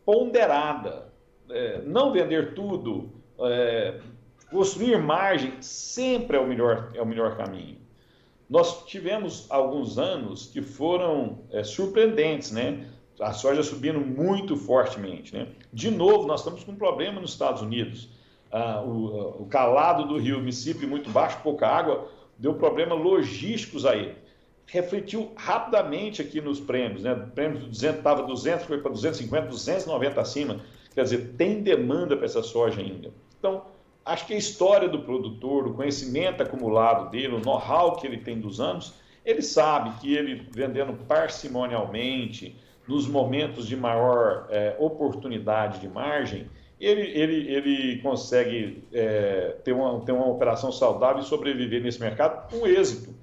ponderada 0.06 1.12
é, 1.52 1.82
não 1.86 2.12
vender 2.12 2.54
tudo, 2.54 3.12
é, 3.40 4.00
construir 4.50 4.98
margem 4.98 5.62
sempre 5.62 6.38
é 6.38 6.40
o 6.40 6.48
melhor, 6.48 6.92
é 6.94 7.02
o 7.02 7.06
melhor 7.06 7.38
caminho. 7.38 7.78
Nós 8.50 8.86
tivemos 8.86 9.48
alguns 9.50 9.98
anos 9.98 10.48
que 10.48 10.62
foram 10.62 11.40
é, 11.52 11.64
surpreendentes, 11.64 12.52
né? 12.52 12.88
A 13.22 13.34
soja 13.34 13.62
subindo 13.62 14.00
muito 14.00 14.58
fortemente, 14.58 15.34
né? 15.34 15.48
De 15.72 15.92
novo, 15.92 16.28
nós 16.28 16.40
estamos 16.40 16.64
com 16.64 16.72
um 16.72 16.76
problema 16.76 17.22
nos 17.22 17.32
Estados 17.32 17.62
Unidos. 17.62 18.10
Ah, 18.52 18.82
o, 18.84 19.44
o, 19.44 19.46
calado 19.46 20.08
do 20.08 20.18
rio 20.18 20.42
Mississippi 20.42 20.86
muito 20.86 21.10
baixo, 21.10 21.38
pouca 21.42 21.68
água, 21.68 22.10
deu 22.38 22.56
problemas 22.56 23.00
logísticos 23.00 23.86
aí. 23.86 24.16
Refletiu 24.66 25.32
rapidamente 25.36 26.22
aqui 26.22 26.42
nos 26.42 26.60
prêmios, 26.60 27.04
né? 27.04 27.14
O 27.14 27.28
prêmio 27.32 27.70
estava 27.72 28.24
200, 28.24 28.66
foi 28.66 28.80
para 28.80 28.92
250, 28.92 29.48
290 29.48 30.20
acima. 30.20 30.60
Quer 30.94 31.04
dizer, 31.04 31.36
tem 31.38 31.62
demanda 31.62 32.18
para 32.18 32.26
essa 32.26 32.42
soja 32.42 32.82
ainda. 32.82 33.12
Então, 33.38 33.66
acho 34.04 34.26
que 34.26 34.34
a 34.34 34.38
história 34.38 34.90
do 34.90 35.04
produtor, 35.04 35.68
o 35.68 35.74
conhecimento 35.74 36.42
acumulado 36.42 37.10
dele, 37.10 37.36
o 37.36 37.40
know-how 37.40 37.96
que 37.98 38.08
ele 38.08 38.18
tem 38.18 38.40
dos 38.40 38.60
anos, 38.60 38.94
ele 39.24 39.42
sabe 39.42 40.00
que 40.00 40.14
ele 40.14 40.48
vendendo 40.52 40.94
parcimonialmente, 41.06 42.56
nos 42.88 43.08
momentos 43.08 43.68
de 43.68 43.76
maior 43.76 44.48
é, 44.50 44.76
oportunidade 44.80 45.80
de 45.80 45.88
margem, 45.88 46.48
ele, 46.80 47.02
ele, 47.02 47.54
ele 47.54 48.02
consegue 48.02 48.84
é, 48.92 49.56
ter, 49.64 49.72
uma, 49.72 50.00
ter 50.02 50.12
uma 50.12 50.28
operação 50.28 50.72
saudável 50.72 51.22
e 51.22 51.26
sobreviver 51.26 51.82
nesse 51.82 52.00
mercado 52.00 52.50
com 52.50 52.66
êxito. 52.66 53.14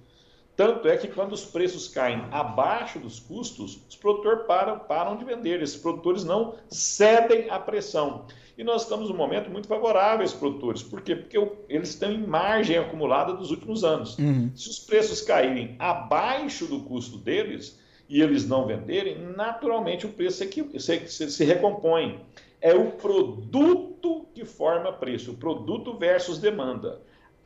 Tanto 0.58 0.88
é 0.88 0.96
que 0.96 1.06
quando 1.06 1.32
os 1.32 1.44
preços 1.44 1.86
caem 1.86 2.24
abaixo 2.32 2.98
dos 2.98 3.20
custos, 3.20 3.80
os 3.88 3.94
produtores 3.94 4.44
param, 4.44 4.78
param 4.80 5.16
de 5.16 5.24
vender. 5.24 5.62
Esses 5.62 5.76
produtores 5.76 6.24
não 6.24 6.54
cedem 6.68 7.48
à 7.48 7.60
pressão. 7.60 8.26
E 8.56 8.64
nós 8.64 8.82
estamos 8.82 9.08
num 9.08 9.16
momento 9.16 9.50
muito 9.50 9.68
favorável 9.68 10.20
a 10.20 10.24
esses 10.24 10.36
produtores. 10.36 10.82
Por 10.82 11.00
quê? 11.00 11.14
Porque 11.14 11.38
eles 11.68 11.90
estão 11.90 12.10
em 12.10 12.26
margem 12.26 12.76
acumulada 12.76 13.34
dos 13.34 13.52
últimos 13.52 13.84
anos. 13.84 14.18
Uhum. 14.18 14.50
Se 14.56 14.68
os 14.68 14.80
preços 14.80 15.20
caírem 15.20 15.76
abaixo 15.78 16.66
do 16.66 16.80
custo 16.80 17.18
deles 17.18 17.78
e 18.08 18.22
eles 18.22 18.48
não 18.48 18.66
venderem, 18.66 19.18
naturalmente 19.18 20.06
o 20.06 20.12
preço 20.12 20.38
se, 20.38 21.08
se, 21.08 21.30
se 21.30 21.44
recompõe. 21.44 22.24
É 22.60 22.74
o 22.74 22.92
produto 22.92 24.26
que 24.34 24.44
forma 24.44 24.92
preço, 24.92 25.32
o 25.32 25.36
produto 25.36 25.96
versus 25.96 26.38
demanda 26.38 27.00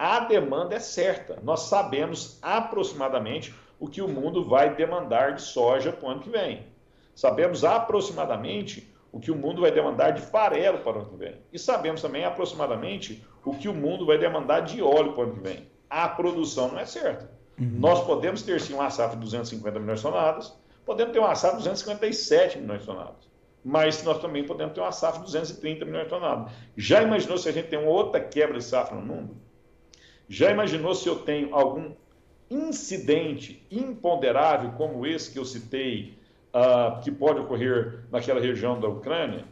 a 0.04 0.18
demanda 0.18 0.74
é 0.74 0.80
certa. 0.80 1.38
Nós 1.44 1.60
sabemos 1.60 2.36
aproximadamente 2.42 3.54
o 3.78 3.88
que 3.88 4.02
o 4.02 4.08
mundo 4.08 4.44
vai 4.44 4.74
demandar 4.74 5.34
de 5.34 5.42
soja 5.42 5.92
para 5.92 6.08
o 6.08 6.10
ano 6.10 6.20
que 6.20 6.28
vem. 6.28 6.66
Sabemos 7.14 7.64
aproximadamente 7.64 8.92
o 9.12 9.20
que 9.20 9.30
o 9.30 9.36
mundo 9.36 9.60
vai 9.60 9.70
demandar 9.70 10.10
de 10.10 10.20
farelo 10.20 10.78
para 10.78 10.98
o 10.98 11.00
ano 11.02 11.10
que 11.10 11.16
vem. 11.16 11.36
E 11.52 11.58
sabemos 11.58 12.02
também 12.02 12.24
aproximadamente 12.24 13.24
o 13.44 13.54
que 13.54 13.68
o 13.68 13.72
mundo 13.72 14.04
vai 14.04 14.18
demandar 14.18 14.62
de 14.62 14.82
óleo 14.82 15.12
para 15.12 15.20
o 15.20 15.22
ano 15.24 15.34
que 15.34 15.40
vem. 15.40 15.68
A 15.88 16.08
produção 16.08 16.72
não 16.72 16.80
é 16.80 16.84
certa. 16.84 17.30
Uhum. 17.62 17.78
Nós 17.78 18.04
podemos 18.04 18.42
ter 18.42 18.60
sim 18.60 18.74
uma 18.74 18.90
safra 18.90 19.16
de 19.16 19.22
250 19.22 19.78
milhões 19.78 20.00
de 20.00 20.02
toneladas, 20.02 20.52
podemos 20.84 21.12
ter 21.12 21.20
uma 21.20 21.34
safra 21.36 21.58
de 21.58 21.64
257 21.64 22.58
milhões 22.58 22.80
de 22.80 22.86
toneladas. 22.86 23.30
Mas 23.64 24.02
nós 24.02 24.18
também 24.18 24.42
podemos 24.42 24.74
ter 24.74 24.80
uma 24.80 24.90
safra 24.90 25.20
de 25.20 25.26
230 25.26 25.84
milhões 25.84 26.04
de 26.04 26.10
toneladas. 26.10 26.52
Já 26.76 27.02
imaginou 27.02 27.38
se 27.38 27.48
a 27.48 27.52
gente 27.52 27.68
tem 27.68 27.78
uma 27.78 27.90
outra 27.90 28.20
quebra 28.20 28.58
de 28.58 28.64
safra 28.64 28.96
no 28.96 29.02
mundo? 29.02 29.36
Já 30.28 30.50
imaginou 30.50 30.92
se 30.94 31.08
eu 31.08 31.20
tenho 31.20 31.54
algum 31.54 31.92
incidente 32.50 33.64
imponderável 33.70 34.72
como 34.72 35.06
esse 35.06 35.30
que 35.30 35.38
eu 35.38 35.44
citei, 35.44 36.18
uh, 36.52 37.00
que 37.00 37.12
pode 37.12 37.38
ocorrer 37.38 38.00
naquela 38.10 38.40
região 38.40 38.80
da 38.80 38.88
Ucrânia? 38.88 39.44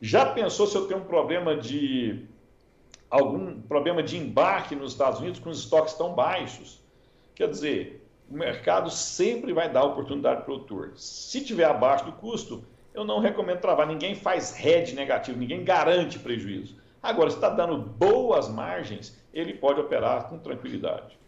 Já 0.00 0.24
pensou 0.24 0.66
se 0.66 0.76
eu 0.76 0.88
tenho 0.88 1.00
um 1.00 1.04
problema 1.04 1.54
de 1.54 2.24
algum 3.10 3.60
problema 3.60 4.02
de 4.02 4.16
embarque 4.16 4.74
nos 4.74 4.92
Estados 4.92 5.20
Unidos 5.20 5.38
com 5.38 5.50
os 5.50 5.58
estoques 5.58 5.92
tão 5.92 6.14
baixos? 6.14 6.83
Quer 7.34 7.48
dizer, 7.48 8.06
o 8.30 8.34
mercado 8.34 8.90
sempre 8.90 9.52
vai 9.52 9.70
dar 9.70 9.84
oportunidade 9.84 10.42
para 10.42 10.54
o 10.54 10.60
produtor. 10.60 10.92
Se 10.96 11.40
tiver 11.40 11.64
abaixo 11.64 12.04
do 12.04 12.12
custo, 12.12 12.64
eu 12.94 13.04
não 13.04 13.18
recomendo 13.18 13.60
travar. 13.60 13.86
Ninguém 13.86 14.14
faz 14.14 14.54
head 14.56 14.94
negativo, 14.94 15.38
ninguém 15.38 15.64
garante 15.64 16.18
prejuízo. 16.18 16.76
Agora, 17.02 17.28
se 17.30 17.36
está 17.36 17.50
dando 17.50 17.76
boas 17.76 18.48
margens, 18.48 19.18
ele 19.32 19.54
pode 19.54 19.80
operar 19.80 20.28
com 20.28 20.38
tranquilidade. 20.38 21.18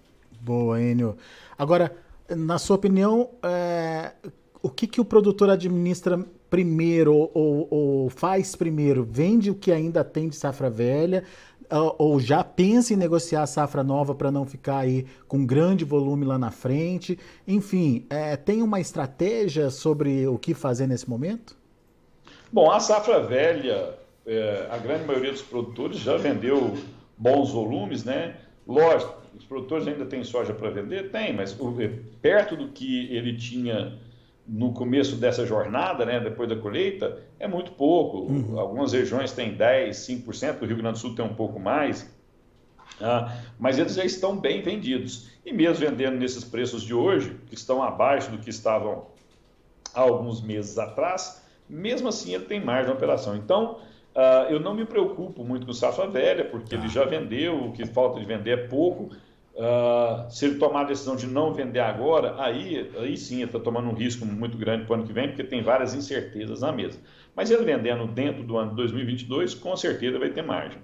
Boa, 0.41 0.81
Enio. 0.81 1.17
Agora, 1.59 1.95
na 2.29 2.59
sua 2.59 2.77
opinião, 2.77 3.31
é, 3.43 4.13
o 4.63 4.71
que, 4.71 4.87
que 4.87 5.01
o 5.01 5.05
produtor 5.05 5.51
administra 5.51 6.19
primeiro 6.49 7.31
ou, 7.35 7.69
ou, 7.71 8.11
faz 8.11 8.55
primeiro? 8.55 9.05
Vende 9.05 9.51
o 9.51 9.55
que 9.55 9.71
ainda 9.71 10.03
tem 10.03 10.29
de 10.29 10.37
safra 10.37 10.71
velha 10.71 11.25
ou 11.99 12.21
já 12.21 12.43
pensa 12.45 12.95
em 12.95 12.97
negociar 12.97 13.43
a 13.43 13.47
safra 13.47 13.83
nova 13.83 14.15
para 14.15 14.31
não 14.31 14.45
ficar 14.45 14.79
aí 14.79 15.07
com 15.27 15.45
grande 15.45 15.85
volume 15.85 16.25
lá 16.25 16.39
na 16.39 16.51
frente? 16.51 17.19
Enfim, 17.47 18.07
é, 18.11 18.37
tem 18.37 18.63
uma 18.63 18.81
estratégia 18.81 19.71
sobre 19.71 20.27
o 20.27 20.39
que 20.39 20.55
fazer 20.55 20.87
nesse 20.87 21.09
momento? 21.09 21.57
Bom, 22.53 22.71
a 22.71 22.81
safra 22.81 23.21
velha 23.21 23.97
é, 24.27 24.67
a 24.71 24.77
grande 24.77 25.05
maioria 25.05 25.31
dos 25.31 25.43
produtores 25.43 25.99
já 25.99 26.17
vendeu 26.17 26.77
bons 27.17 27.53
volumes, 27.53 28.05
né? 28.05 28.37
Lógico, 28.67 29.15
os 29.39 29.45
produtores 29.45 29.87
ainda 29.87 30.05
têm 30.05 30.25
soja 30.25 30.53
para 30.53 30.69
vender? 30.71 31.11
Tem, 31.11 31.33
mas 31.33 31.57
é, 31.79 31.91
perto 32.21 32.57
do 32.57 32.69
que 32.69 33.07
ele 33.15 33.37
tinha 33.37 33.97
no 34.49 34.73
começo 34.73 35.17
dessa 35.17 35.45
jornada, 35.45 36.05
né, 36.05 36.21
depois 36.21 36.49
da 36.49 36.57
colheita, 36.57 37.19
é 37.39 37.49
muito 37.49 37.73
pouco. 37.73 38.19
Uhum. 38.33 38.59
Algumas 38.59 38.93
regiões 38.93 39.33
têm 39.33 39.55
10, 39.55 39.97
5%, 39.97 40.63
o 40.63 40.65
Rio 40.67 40.77
Grande 40.77 40.93
do 40.93 40.99
Sul 40.99 41.15
tem 41.15 41.25
um 41.25 41.35
pouco 41.35 41.59
mais, 41.59 42.15
ah, 43.01 43.37
mas 43.59 43.79
eles 43.79 43.95
já 43.95 44.05
estão 44.05 44.37
bem 44.37 44.63
vendidos. 44.63 45.31
E 45.45 45.53
mesmo 45.53 45.87
vendendo 45.87 46.17
nesses 46.17 46.45
preços 46.45 46.83
de 46.83 46.95
hoje, 46.95 47.37
que 47.47 47.55
estão 47.55 47.83
abaixo 47.83 48.31
do 48.31 48.39
que 48.39 48.51
estavam 48.51 49.07
há 49.95 50.01
alguns 50.01 50.43
meses 50.43 50.79
atrás, 50.79 51.43
mesmo 51.69 52.09
assim 52.09 52.35
ele 52.35 52.45
tem 52.45 52.65
margem 52.65 52.87
de 52.87 52.93
operação. 52.93 53.37
Então, 53.37 53.79
Uh, 54.17 54.49
eu 54.51 54.59
não 54.59 54.73
me 54.73 54.87
preocupo 54.87 55.45
muito 55.45 55.67
com 55.67 55.75
safra 55.75 56.07
velha, 56.07 56.43
porque 56.43 56.75
ele 56.75 56.85
tá. 56.85 56.89
já 56.89 57.05
vendeu, 57.05 57.67
o 57.67 57.73
que 57.73 57.85
falta 57.85 58.19
de 58.19 58.25
vender 58.25 58.51
é 58.51 58.57
pouco. 58.57 59.11
Uh, 59.57 60.31
se 60.31 60.45
ele 60.45 60.57
tomar 60.57 60.83
a 60.83 60.85
decisão 60.85 61.17
de 61.17 61.27
não 61.27 61.55
vender 61.55 61.81
agora, 61.81 62.35
aí, 62.39 62.91
aí 62.99 63.17
sim 63.17 63.37
ele 63.37 63.45
está 63.45 63.59
tomando 63.59 63.89
um 63.89 63.95
risco 63.95 64.27
muito 64.27 64.57
grande 64.59 64.85
para 64.85 64.93
o 64.93 64.99
ano 64.99 65.07
que 65.07 65.15
vem, 65.15 65.29
porque 65.29 65.43
tem 65.43 65.63
várias 65.63 65.95
incertezas 65.95 66.61
na 66.61 66.71
mesa. 66.71 67.01
Mas 67.35 67.51
ele 67.51 67.65
vendendo 67.65 68.07
dentro 68.07 68.43
do 68.43 68.59
ano 68.59 68.71
de 68.71 68.77
2022, 68.77 69.55
com 69.55 69.75
certeza 69.75 70.19
vai 70.19 70.29
ter 70.29 70.43
margem. 70.43 70.79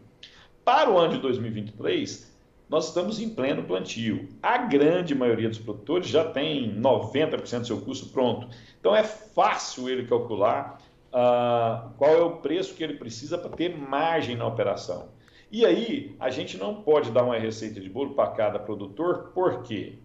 Para 0.65 0.91
o 0.91 0.99
ano 0.99 1.15
de 1.15 1.19
2023, 1.21 2.33
nós 2.73 2.89
estamos 2.89 3.21
em 3.21 3.29
pleno 3.29 3.63
plantio. 3.65 4.27
A 4.43 4.57
grande 4.57 5.15
maioria 5.15 5.51
dos 5.51 5.59
produtores 5.59 6.09
já 6.09 6.25
tem 6.25 6.75
90% 6.81 7.61
do 7.61 7.67
seu 7.67 7.81
custo 7.83 8.09
pronto. 8.09 8.49
Então 8.81 8.97
é 8.97 9.03
fácil 9.03 9.91
ele 9.91 10.07
calcular 10.07 10.79
uh, 11.09 11.91
qual 11.99 12.11
é 12.11 12.23
o 12.23 12.37
preço 12.37 12.75
que 12.75 12.83
ele 12.83 12.95
precisa 12.95 13.37
para 13.37 13.51
ter 13.51 13.77
margem 13.77 14.35
na 14.35 14.47
operação. 14.47 15.09
E 15.53 15.67
aí, 15.67 16.17
a 16.19 16.31
gente 16.31 16.57
não 16.57 16.83
pode 16.83 17.11
dar 17.11 17.25
uma 17.25 17.39
receita 17.39 17.79
de 17.79 17.91
bolo 17.91 18.15
para 18.15 18.31
cada 18.31 18.59
produtor, 18.59 19.33
por 19.35 19.63
quê? 19.63 19.99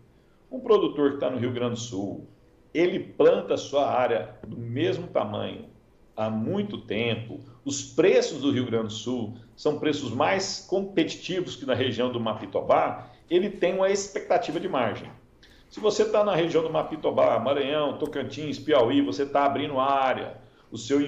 Um 0.52 0.60
produtor 0.60 1.12
que 1.12 1.16
está 1.16 1.30
no 1.30 1.38
Rio 1.38 1.54
Grande 1.54 1.76
do 1.76 1.80
Sul, 1.80 2.28
ele 2.74 3.00
planta 3.00 3.54
a 3.54 3.58
sua 3.58 3.90
área 3.90 4.36
do 4.46 4.58
mesmo 4.58 5.08
tamanho 5.08 5.70
há 6.18 6.30
muito 6.30 6.80
tempo. 6.80 7.40
Os 7.64 7.82
preços 7.82 8.42
do 8.42 8.52
Rio 8.52 8.66
Grande 8.66 8.88
do 8.88 8.94
Sul 8.94 9.38
são 9.56 9.80
preços 9.80 10.12
mais 10.12 10.66
competitivos 10.70 11.56
que 11.56 11.66
na 11.66 11.74
região 11.74 12.12
do 12.12 12.20
Mapitobá. 12.20 13.10
Ele 13.30 13.50
tem 13.50 13.74
uma 13.74 13.90
expectativa 13.90 14.60
de 14.60 14.68
margem. 14.68 15.10
Se 15.70 15.80
você 15.80 16.04
está 16.04 16.26
na 16.26 16.36
região 16.36 16.62
do 16.62 16.70
Mapitobá, 16.70 17.40
Maranhão, 17.40 17.98
Tocantins, 17.98 18.60
Piauí, 18.60 19.02
você 19.02 19.24
está 19.24 19.46
abrindo 19.46 19.80
área, 19.80 20.36
o 20.70 20.78
seu, 20.78 21.00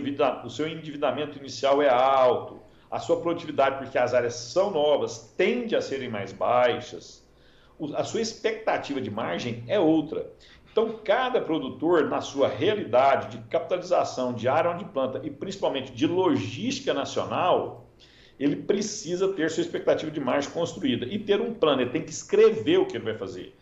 o 0.45 0.49
seu 0.49 0.65
endividamento 0.69 1.37
inicial 1.37 1.81
é 1.81 1.89
alto, 1.89 2.68
a 2.89 2.99
sua 2.99 3.21
produtividade, 3.21 3.77
porque 3.77 3.97
as 3.97 4.13
áreas 4.13 4.35
são 4.35 4.71
novas, 4.71 5.33
tende 5.37 5.75
a 5.75 5.81
serem 5.81 6.09
mais 6.09 6.31
baixas, 6.31 7.27
a 7.95 8.03
sua 8.03 8.21
expectativa 8.21 8.99
de 8.99 9.09
margem 9.09 9.63
é 9.67 9.79
outra. 9.79 10.29
Então, 10.71 10.99
cada 11.03 11.41
produtor, 11.41 12.09
na 12.09 12.21
sua 12.21 12.47
realidade 12.47 13.37
de 13.37 13.43
capitalização, 13.47 14.33
de 14.33 14.47
área 14.47 14.71
onde 14.71 14.85
planta 14.85 15.21
e 15.23 15.29
principalmente 15.29 15.91
de 15.91 16.05
logística 16.05 16.93
nacional, 16.93 17.87
ele 18.39 18.55
precisa 18.55 19.33
ter 19.33 19.49
sua 19.49 19.61
expectativa 19.61 20.11
de 20.11 20.19
margem 20.19 20.51
construída 20.51 21.05
e 21.05 21.19
ter 21.19 21.41
um 21.41 21.53
plano. 21.53 21.81
Ele 21.81 21.89
tem 21.89 22.03
que 22.03 22.11
escrever 22.11 22.79
o 22.79 22.85
que 22.85 22.97
ele 22.97 23.03
vai 23.03 23.17
fazer. 23.17 23.55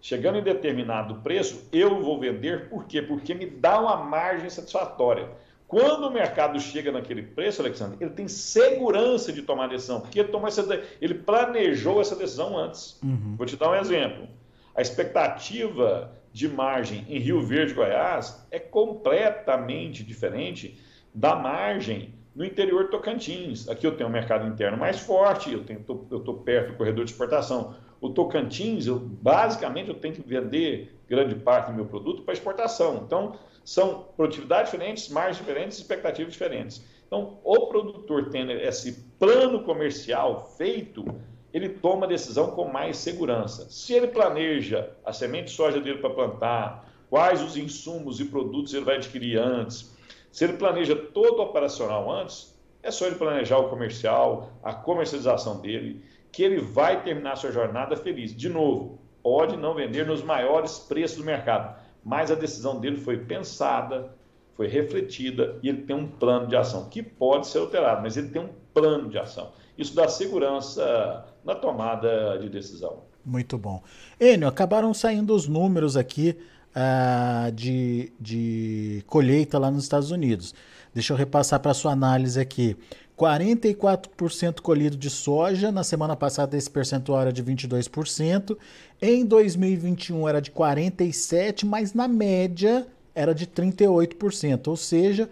Chegando 0.00 0.38
em 0.38 0.42
determinado 0.42 1.16
preço, 1.16 1.68
eu 1.72 2.00
vou 2.00 2.18
vender, 2.18 2.68
por 2.68 2.84
quê? 2.84 3.02
Porque 3.02 3.34
me 3.34 3.46
dá 3.46 3.80
uma 3.80 3.96
margem 3.96 4.48
satisfatória. 4.48 5.28
Quando 5.70 6.08
o 6.08 6.10
mercado 6.10 6.58
chega 6.58 6.90
naquele 6.90 7.22
preço, 7.22 7.62
Alexandre, 7.62 7.96
ele 8.00 8.10
tem 8.10 8.26
segurança 8.26 9.32
de 9.32 9.40
tomar 9.40 9.66
a 9.66 9.68
decisão, 9.68 10.00
porque 10.00 10.18
ele, 10.18 10.28
tomou 10.28 10.48
essa, 10.48 10.82
ele 11.00 11.14
planejou 11.14 12.00
essa 12.00 12.16
decisão 12.16 12.58
antes. 12.58 12.98
Uhum. 13.00 13.36
Vou 13.36 13.46
te 13.46 13.56
dar 13.56 13.70
um 13.70 13.76
exemplo. 13.76 14.26
A 14.74 14.82
expectativa 14.82 16.10
de 16.32 16.48
margem 16.48 17.06
em 17.08 17.20
Rio 17.20 17.40
Verde, 17.40 17.72
Goiás, 17.72 18.44
é 18.50 18.58
completamente 18.58 20.02
diferente 20.02 20.76
da 21.14 21.36
margem 21.36 22.14
no 22.34 22.44
interior 22.44 22.86
de 22.86 22.90
Tocantins. 22.90 23.68
Aqui 23.68 23.86
eu 23.86 23.96
tenho 23.96 24.08
um 24.08 24.12
mercado 24.12 24.48
interno 24.48 24.76
mais 24.76 24.98
forte, 24.98 25.52
eu 25.52 25.62
estou 25.62 26.34
perto 26.34 26.72
do 26.72 26.78
corredor 26.78 27.04
de 27.04 27.12
exportação. 27.12 27.76
O 28.00 28.10
Tocantins, 28.10 28.86
eu, 28.86 28.98
basicamente, 28.98 29.88
eu 29.88 29.94
tenho 29.94 30.14
que 30.14 30.22
vender 30.22 30.96
grande 31.08 31.34
parte 31.34 31.70
do 31.70 31.74
meu 31.74 31.86
produto 31.86 32.22
para 32.22 32.32
exportação. 32.32 33.02
Então, 33.04 33.34
são 33.64 34.06
produtividades 34.16 34.70
diferentes, 34.70 35.08
margens 35.08 35.36
diferentes, 35.36 35.78
expectativas 35.78 36.32
diferentes. 36.32 36.82
Então, 37.06 37.38
o 37.44 37.66
produtor 37.66 38.30
tendo 38.30 38.52
esse 38.52 39.04
plano 39.18 39.64
comercial 39.64 40.54
feito, 40.56 41.04
ele 41.52 41.68
toma 41.68 42.06
a 42.06 42.08
decisão 42.08 42.52
com 42.52 42.66
mais 42.66 42.96
segurança. 42.96 43.68
Se 43.68 43.92
ele 43.92 44.06
planeja 44.06 44.90
a 45.04 45.12
semente 45.12 45.46
de 45.46 45.50
soja 45.50 45.80
dele 45.80 45.98
para 45.98 46.10
plantar, 46.10 46.88
quais 47.10 47.42
os 47.42 47.56
insumos 47.56 48.20
e 48.20 48.26
produtos 48.26 48.72
ele 48.72 48.84
vai 48.84 48.96
adquirir 48.96 49.36
antes, 49.38 49.94
se 50.30 50.44
ele 50.44 50.52
planeja 50.52 50.94
todo 50.94 51.40
o 51.40 51.42
operacional 51.42 52.10
antes, 52.10 52.56
é 52.82 52.90
só 52.90 53.06
ele 53.06 53.16
planejar 53.16 53.58
o 53.58 53.68
comercial, 53.68 54.52
a 54.62 54.72
comercialização 54.72 55.60
dele, 55.60 56.02
que 56.32 56.42
ele 56.42 56.60
vai 56.60 57.02
terminar 57.02 57.36
sua 57.36 57.50
jornada 57.50 57.96
feliz. 57.96 58.34
De 58.34 58.48
novo, 58.48 58.98
pode 59.22 59.56
não 59.56 59.74
vender 59.74 60.06
nos 60.06 60.22
maiores 60.22 60.78
preços 60.78 61.18
do 61.18 61.24
mercado, 61.24 61.78
mas 62.04 62.30
a 62.30 62.34
decisão 62.34 62.80
dele 62.80 62.96
foi 62.96 63.18
pensada, 63.18 64.14
foi 64.54 64.66
refletida 64.66 65.58
e 65.62 65.68
ele 65.68 65.82
tem 65.82 65.96
um 65.96 66.06
plano 66.06 66.46
de 66.46 66.56
ação 66.56 66.88
que 66.88 67.02
pode 67.02 67.46
ser 67.46 67.58
alterado, 67.58 68.02
mas 68.02 68.16
ele 68.16 68.28
tem 68.28 68.42
um 68.42 68.50
plano 68.72 69.08
de 69.08 69.18
ação. 69.18 69.52
Isso 69.76 69.94
dá 69.94 70.08
segurança 70.08 71.24
na 71.44 71.54
tomada 71.54 72.38
de 72.38 72.48
decisão. 72.48 73.02
Muito 73.24 73.58
bom. 73.58 73.82
Enio, 74.18 74.48
acabaram 74.48 74.92
saindo 74.94 75.34
os 75.34 75.46
números 75.46 75.96
aqui 75.96 76.36
uh, 76.70 77.52
de, 77.52 78.12
de 78.18 79.02
colheita 79.06 79.58
lá 79.58 79.70
nos 79.70 79.84
Estados 79.84 80.10
Unidos. 80.10 80.54
Deixa 80.92 81.12
eu 81.12 81.16
repassar 81.16 81.60
para 81.60 81.70
a 81.70 81.74
sua 81.74 81.92
análise 81.92 82.40
aqui. 82.40 82.76
44% 83.20 84.62
colhido 84.62 84.96
de 84.96 85.10
soja, 85.10 85.70
na 85.70 85.84
semana 85.84 86.16
passada 86.16 86.56
esse 86.56 86.70
percentual 86.70 87.20
era 87.20 87.32
de 87.32 87.44
22%, 87.44 88.56
em 89.02 89.26
2021 89.26 90.26
era 90.26 90.40
de 90.40 90.50
47%, 90.50 91.66
mas 91.66 91.92
na 91.92 92.08
média 92.08 92.86
era 93.14 93.34
de 93.34 93.46
38%, 93.46 94.68
ou 94.68 94.76
seja, 94.76 95.28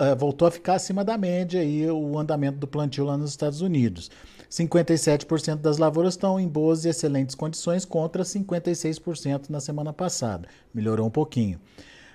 eh, 0.00 0.14
voltou 0.16 0.48
a 0.48 0.50
ficar 0.50 0.74
acima 0.74 1.04
da 1.04 1.16
média 1.16 1.60
aí 1.60 1.88
o 1.88 2.18
andamento 2.18 2.58
do 2.58 2.66
plantio 2.66 3.04
lá 3.04 3.16
nos 3.16 3.30
Estados 3.30 3.60
Unidos. 3.60 4.10
57% 4.50 5.56
das 5.56 5.78
lavouras 5.78 6.14
estão 6.14 6.40
em 6.40 6.48
boas 6.48 6.84
e 6.84 6.88
excelentes 6.88 7.36
condições 7.36 7.84
contra 7.84 8.24
56% 8.24 9.50
na 9.50 9.60
semana 9.60 9.92
passada. 9.92 10.48
Melhorou 10.74 11.06
um 11.06 11.10
pouquinho. 11.10 11.60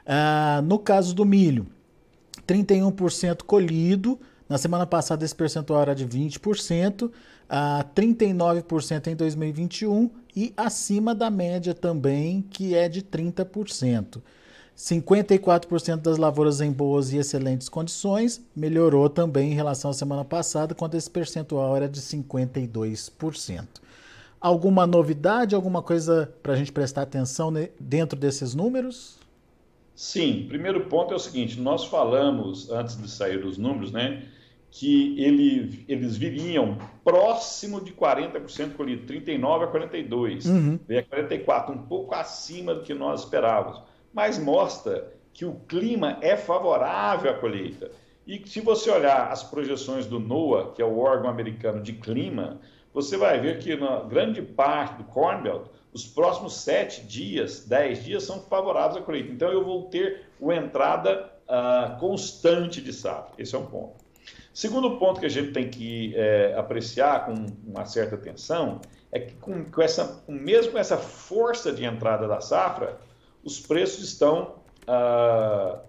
Ah, 0.05 0.61
no 0.63 0.77
caso 0.77 1.15
do 1.15 1.25
milho, 1.25 1.67
31% 2.45 3.43
colhido, 3.43 4.19
na 4.49 4.57
semana 4.57 4.85
passada, 4.85 5.23
esse 5.23 5.35
percentual 5.35 5.83
era 5.83 5.93
de 5.93 6.07
20%, 6.07 7.11
a 7.47 7.85
39% 7.95 9.07
em 9.07 9.15
2021 9.15 10.09
e 10.35 10.51
acima 10.57 11.13
da 11.13 11.29
média 11.29 11.73
também, 11.75 12.41
que 12.41 12.73
é 12.73 12.89
de 12.89 13.03
30%. 13.03 14.21
54% 14.75 15.97
das 15.97 16.17
lavouras 16.17 16.61
em 16.61 16.71
boas 16.71 17.11
e 17.11 17.17
excelentes 17.17 17.69
condições, 17.69 18.41
melhorou 18.55 19.09
também 19.09 19.51
em 19.51 19.55
relação 19.55 19.91
à 19.91 19.93
semana 19.93 20.25
passada, 20.25 20.73
quando 20.73 20.95
esse 20.95 21.09
percentual 21.09 21.75
era 21.75 21.87
de 21.87 22.01
52%. 22.01 23.67
Alguma 24.41 24.87
novidade, 24.87 25.53
alguma 25.53 25.83
coisa 25.83 26.33
para 26.41 26.53
a 26.53 26.55
gente 26.55 26.71
prestar 26.71 27.01
atenção 27.01 27.53
dentro 27.79 28.17
desses 28.17 28.55
números? 28.55 29.19
Sim, 29.93 30.45
primeiro 30.47 30.85
ponto 30.85 31.13
é 31.13 31.17
o 31.17 31.19
seguinte: 31.19 31.59
nós 31.59 31.83
falamos 31.83 32.71
antes 32.71 32.95
de 32.95 33.09
sair 33.11 33.45
os 33.45 33.57
números, 33.57 33.91
né? 33.91 34.23
Que 34.71 35.21
ele, 35.21 35.83
eles 35.87 36.15
viriam 36.15 36.77
próximo 37.03 37.81
de 37.81 37.91
40% 37.91 38.75
colhido, 38.75 39.05
39 39.05 39.65
a 39.65 39.67
42, 39.67 40.45
uhum. 40.45 40.79
a 40.89 41.03
44, 41.03 41.73
um 41.73 41.83
pouco 41.83 42.13
acima 42.13 42.75
do 42.75 42.83
que 42.83 42.93
nós 42.93 43.23
esperávamos, 43.23 43.81
mas 44.13 44.37
mostra 44.37 45.11
que 45.33 45.45
o 45.45 45.55
clima 45.67 46.17
é 46.21 46.35
favorável 46.37 47.31
à 47.31 47.33
colheita. 47.33 47.91
E 48.27 48.41
se 48.47 48.61
você 48.61 48.91
olhar 48.91 49.31
as 49.31 49.43
projeções 49.43 50.05
do 50.05 50.19
NOAA, 50.19 50.71
que 50.73 50.81
é 50.81 50.85
o 50.85 50.99
órgão 50.99 51.29
americano 51.29 51.81
de 51.81 51.93
clima, 51.93 52.59
você 52.93 53.17
vai 53.17 53.39
ver 53.39 53.59
que 53.59 53.75
na 53.75 54.01
grande 54.01 54.41
parte 54.41 54.97
do 54.97 55.03
Corn 55.05 55.41
Belt, 55.41 55.67
os 55.91 56.05
próximos 56.05 56.53
sete 56.53 57.01
dias, 57.01 57.65
dez 57.65 58.03
dias 58.03 58.23
são 58.23 58.41
favoráveis 58.41 58.97
à 58.97 59.01
colheita. 59.01 59.31
Então 59.31 59.51
eu 59.51 59.63
vou 59.63 59.83
ter 59.89 60.27
uma 60.39 60.55
entrada 60.55 61.31
uh, 61.47 61.97
constante 61.99 62.81
de 62.81 62.93
safra. 62.93 63.33
Esse 63.37 63.55
é 63.55 63.57
um 63.57 63.65
ponto. 63.65 63.98
Segundo 64.59 64.97
ponto 64.97 65.21
que 65.21 65.25
a 65.25 65.29
gente 65.29 65.53
tem 65.53 65.69
que 65.69 66.13
é, 66.17 66.53
apreciar 66.57 67.25
com 67.25 67.45
uma 67.65 67.85
certa 67.85 68.15
atenção 68.15 68.81
é 69.09 69.17
que 69.17 69.33
com, 69.35 69.63
com 69.63 69.81
essa, 69.81 70.21
mesmo 70.27 70.73
com 70.73 70.77
essa 70.77 70.97
força 70.97 71.71
de 71.71 71.85
entrada 71.85 72.27
da 72.27 72.41
safra, 72.41 72.99
os 73.41 73.57
preços 73.57 74.03
estão 74.03 74.55
ah, 74.85 75.79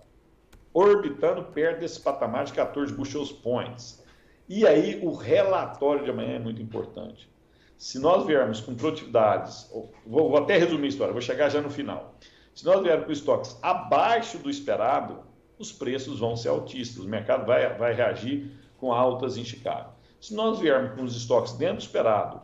orbitando 0.73 1.43
perto 1.47 1.81
desse 1.81 1.99
patamar 1.99 2.45
de 2.45 2.53
14 2.53 2.95
bushels 2.95 3.33
points. 3.33 4.05
E 4.49 4.65
aí 4.65 5.01
o 5.03 5.17
relatório 5.17 6.05
de 6.05 6.11
amanhã 6.13 6.37
é 6.37 6.39
muito 6.39 6.63
importante. 6.63 7.29
Se 7.77 7.99
nós 7.99 8.25
viermos 8.25 8.61
com 8.61 8.77
produtividades, 8.77 9.69
vou, 10.07 10.31
vou 10.31 10.37
até 10.37 10.57
resumir 10.57 10.87
a 10.87 10.91
história, 10.91 11.13
vou 11.13 11.21
chegar 11.21 11.49
já 11.49 11.61
no 11.61 11.71
final. 11.71 12.15
Se 12.55 12.65
nós 12.65 12.81
viermos 12.85 13.07
com 13.07 13.13
estoques 13.13 13.59
abaixo 13.61 14.39
do 14.39 14.49
esperado, 14.49 15.29
os 15.61 15.71
preços 15.71 16.19
vão 16.19 16.35
ser 16.35 16.49
altíssimos, 16.49 17.05
o 17.05 17.09
mercado 17.09 17.45
vai, 17.45 17.77
vai 17.77 17.93
reagir 17.93 18.51
com 18.79 18.93
altas 18.93 19.37
em 19.37 19.45
Chicago. 19.45 19.93
Se 20.19 20.35
nós 20.35 20.59
viermos 20.59 20.95
com 20.95 21.05
os 21.05 21.15
estoques 21.15 21.53
dentro 21.53 21.77
do 21.77 21.83
esperado 21.83 22.41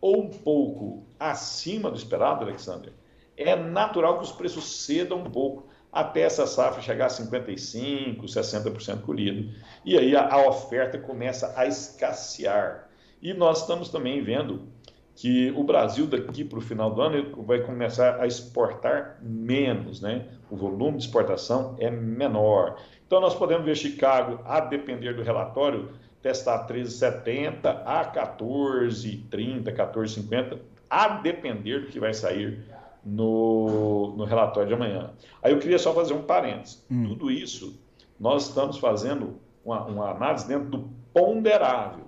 ou 0.00 0.24
um 0.24 0.28
pouco 0.28 1.06
acima 1.18 1.90
do 1.90 1.96
esperado, 1.96 2.44
Alexander, 2.44 2.92
é 3.36 3.54
natural 3.54 4.18
que 4.18 4.24
os 4.24 4.32
preços 4.32 4.84
cedam 4.84 5.18
um 5.18 5.30
pouco 5.30 5.68
até 5.92 6.22
essa 6.22 6.46
safra 6.46 6.82
chegar 6.82 7.06
a 7.06 7.08
55%, 7.08 8.20
60% 8.22 9.02
colhido. 9.02 9.54
E 9.84 9.96
aí 9.96 10.16
a, 10.16 10.28
a 10.28 10.48
oferta 10.48 10.98
começa 10.98 11.54
a 11.56 11.66
escassear. 11.66 12.90
E 13.22 13.32
nós 13.32 13.60
estamos 13.60 13.88
também 13.88 14.22
vendo 14.22 14.68
que 15.16 15.50
o 15.56 15.64
Brasil 15.64 16.06
daqui 16.06 16.44
para 16.44 16.58
o 16.58 16.60
final 16.62 16.90
do 16.90 17.00
ano 17.00 17.42
vai 17.44 17.60
começar 17.60 18.20
a 18.20 18.26
exportar 18.26 19.18
menos, 19.22 20.02
né? 20.02 20.26
O 20.50 20.56
volume 20.56 20.98
de 20.98 21.04
exportação 21.04 21.74
é 21.78 21.90
menor. 21.90 22.76
Então 23.06 23.18
nós 23.18 23.34
podemos 23.34 23.64
ver 23.64 23.74
Chicago, 23.74 24.40
a 24.44 24.60
depender 24.60 25.14
do 25.14 25.22
relatório, 25.22 25.88
testar 26.20 26.68
13,70 26.68 27.82
a 27.86 28.04
14,30, 28.12 29.74
14,50, 29.74 30.58
a 30.90 31.08
depender 31.08 31.80
do 31.80 31.86
que 31.86 31.98
vai 31.98 32.12
sair 32.12 32.62
no, 33.02 34.14
no 34.18 34.24
relatório 34.24 34.68
de 34.68 34.74
amanhã. 34.74 35.12
Aí 35.42 35.52
eu 35.52 35.58
queria 35.58 35.78
só 35.78 35.94
fazer 35.94 36.12
um 36.12 36.22
parênteses. 36.22 36.84
Hum. 36.90 37.08
Tudo 37.08 37.30
isso 37.30 37.80
nós 38.20 38.48
estamos 38.48 38.76
fazendo 38.76 39.40
uma, 39.64 39.84
uma 39.84 40.10
análise 40.10 40.46
dentro 40.46 40.68
do 40.68 40.90
ponderável. 41.14 42.05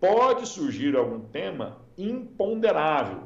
Pode 0.00 0.46
surgir 0.46 0.96
algum 0.96 1.20
tema 1.20 1.78
imponderável. 1.96 3.22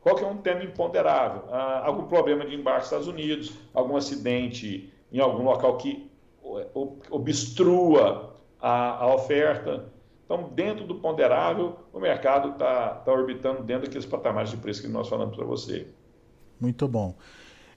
Qual 0.00 0.16
que 0.16 0.24
é 0.24 0.26
um 0.26 0.38
tema 0.38 0.64
imponderável? 0.64 1.44
Ah, 1.50 1.82
algum 1.86 2.06
problema 2.06 2.44
de 2.44 2.54
embarque 2.54 2.80
nos 2.80 2.86
Estados 2.86 3.08
Unidos, 3.08 3.52
algum 3.72 3.96
acidente 3.96 4.92
em 5.10 5.20
algum 5.20 5.44
local 5.44 5.76
que 5.76 6.10
obstrua 7.10 8.36
a, 8.60 9.04
a 9.04 9.14
oferta. 9.14 9.92
Então, 10.24 10.50
dentro 10.54 10.86
do 10.86 10.96
ponderável, 10.96 11.76
o 11.92 12.00
mercado 12.00 12.50
está 12.50 12.90
tá 12.90 13.12
orbitando 13.12 13.62
dentro 13.62 13.84
daqueles 13.84 14.06
patamares 14.06 14.50
de 14.50 14.56
preço 14.56 14.82
que 14.82 14.88
nós 14.88 15.08
falamos 15.08 15.36
para 15.36 15.44
você. 15.44 15.86
Muito 16.60 16.88
bom. 16.88 17.14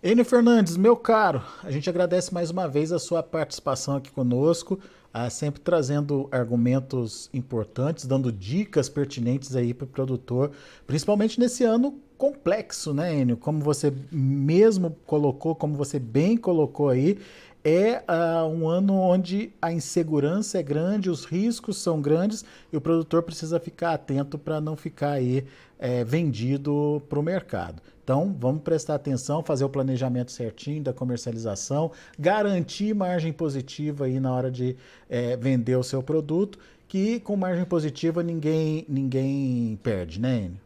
Enio 0.02 0.24
Fernandes, 0.24 0.78
meu 0.78 0.96
caro, 0.96 1.42
a 1.64 1.72
gente 1.72 1.90
agradece 1.90 2.34
mais 2.34 2.52
uma 2.52 2.68
vez 2.68 2.92
a 2.92 3.00
sua 3.00 3.24
participação 3.24 3.96
aqui 3.98 4.12
conosco 4.12 4.80
ah, 5.18 5.30
sempre 5.30 5.62
trazendo 5.62 6.28
argumentos 6.30 7.30
importantes, 7.34 8.06
dando 8.06 8.34
dicas 8.34 8.90
pertinentes 8.90 9.56
aí 9.56 9.74
para 9.74 9.86
o 9.86 9.88
produtor, 9.88 10.52
principalmente 10.86 11.40
nesse 11.40 11.64
ano 11.64 11.98
complexo, 12.18 12.94
né, 12.94 13.22
Enio? 13.22 13.38
Como 13.38 13.62
você 13.62 13.94
mesmo 14.12 14.98
colocou, 15.06 15.56
como 15.56 15.76
você 15.76 16.00
bem 16.00 16.36
colocou 16.36 16.90
aí, 16.90 17.18
é 17.66 18.04
uh, 18.08 18.48
um 18.48 18.68
ano 18.70 18.94
onde 18.94 19.52
a 19.60 19.74
insegurança 19.74 20.60
é 20.60 20.64
grande, 20.64 21.10
os 21.10 21.26
riscos 21.26 21.78
são 21.78 22.00
grandes 22.00 22.46
e 22.72 22.78
o 22.78 22.82
produtor 22.82 23.24
precisa 23.24 23.60
ficar 23.60 23.94
atento 23.94 24.38
para 24.38 24.62
não 24.62 24.78
ficar 24.78 25.14
aí 25.14 25.44
é, 25.80 26.04
vendido 26.04 27.02
para 27.10 27.20
o 27.20 27.24
mercado. 27.24 27.82
Então, 28.04 28.36
vamos 28.40 28.62
prestar 28.62 28.94
atenção, 28.94 29.42
fazer 29.42 29.66
o 29.66 29.70
planejamento 29.70 30.32
certinho 30.32 30.84
da 30.84 30.94
comercialização, 30.94 31.92
garantir 32.20 32.94
margem 32.94 33.34
positiva 33.34 34.06
aí 34.06 34.20
na 34.20 34.32
hora 34.32 34.52
de 34.52 34.76
é, 35.10 35.36
vender 35.36 35.76
o 35.76 35.84
seu 35.84 36.04
produto, 36.04 36.60
que 36.88 37.20
com 37.20 37.36
margem 37.36 37.66
positiva 37.66 38.22
ninguém, 38.22 38.86
ninguém 38.88 39.80
perde, 39.82 40.22
né, 40.22 40.38
Enio? 40.38 40.66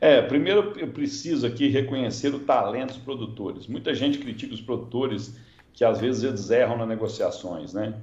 É, 0.00 0.22
primeiro 0.22 0.74
eu 0.76 0.88
preciso 0.88 1.46
aqui 1.46 1.68
reconhecer 1.68 2.32
o 2.32 2.40
talento 2.40 2.88
dos 2.88 2.98
produtores. 2.98 3.66
Muita 3.66 3.94
gente 3.94 4.18
critica 4.18 4.54
os 4.54 4.60
produtores 4.60 5.34
que 5.76 5.84
às 5.84 6.00
vezes 6.00 6.24
eles 6.24 6.50
erram 6.50 6.78
nas 6.78 6.88
negociações, 6.88 7.74
né? 7.74 7.94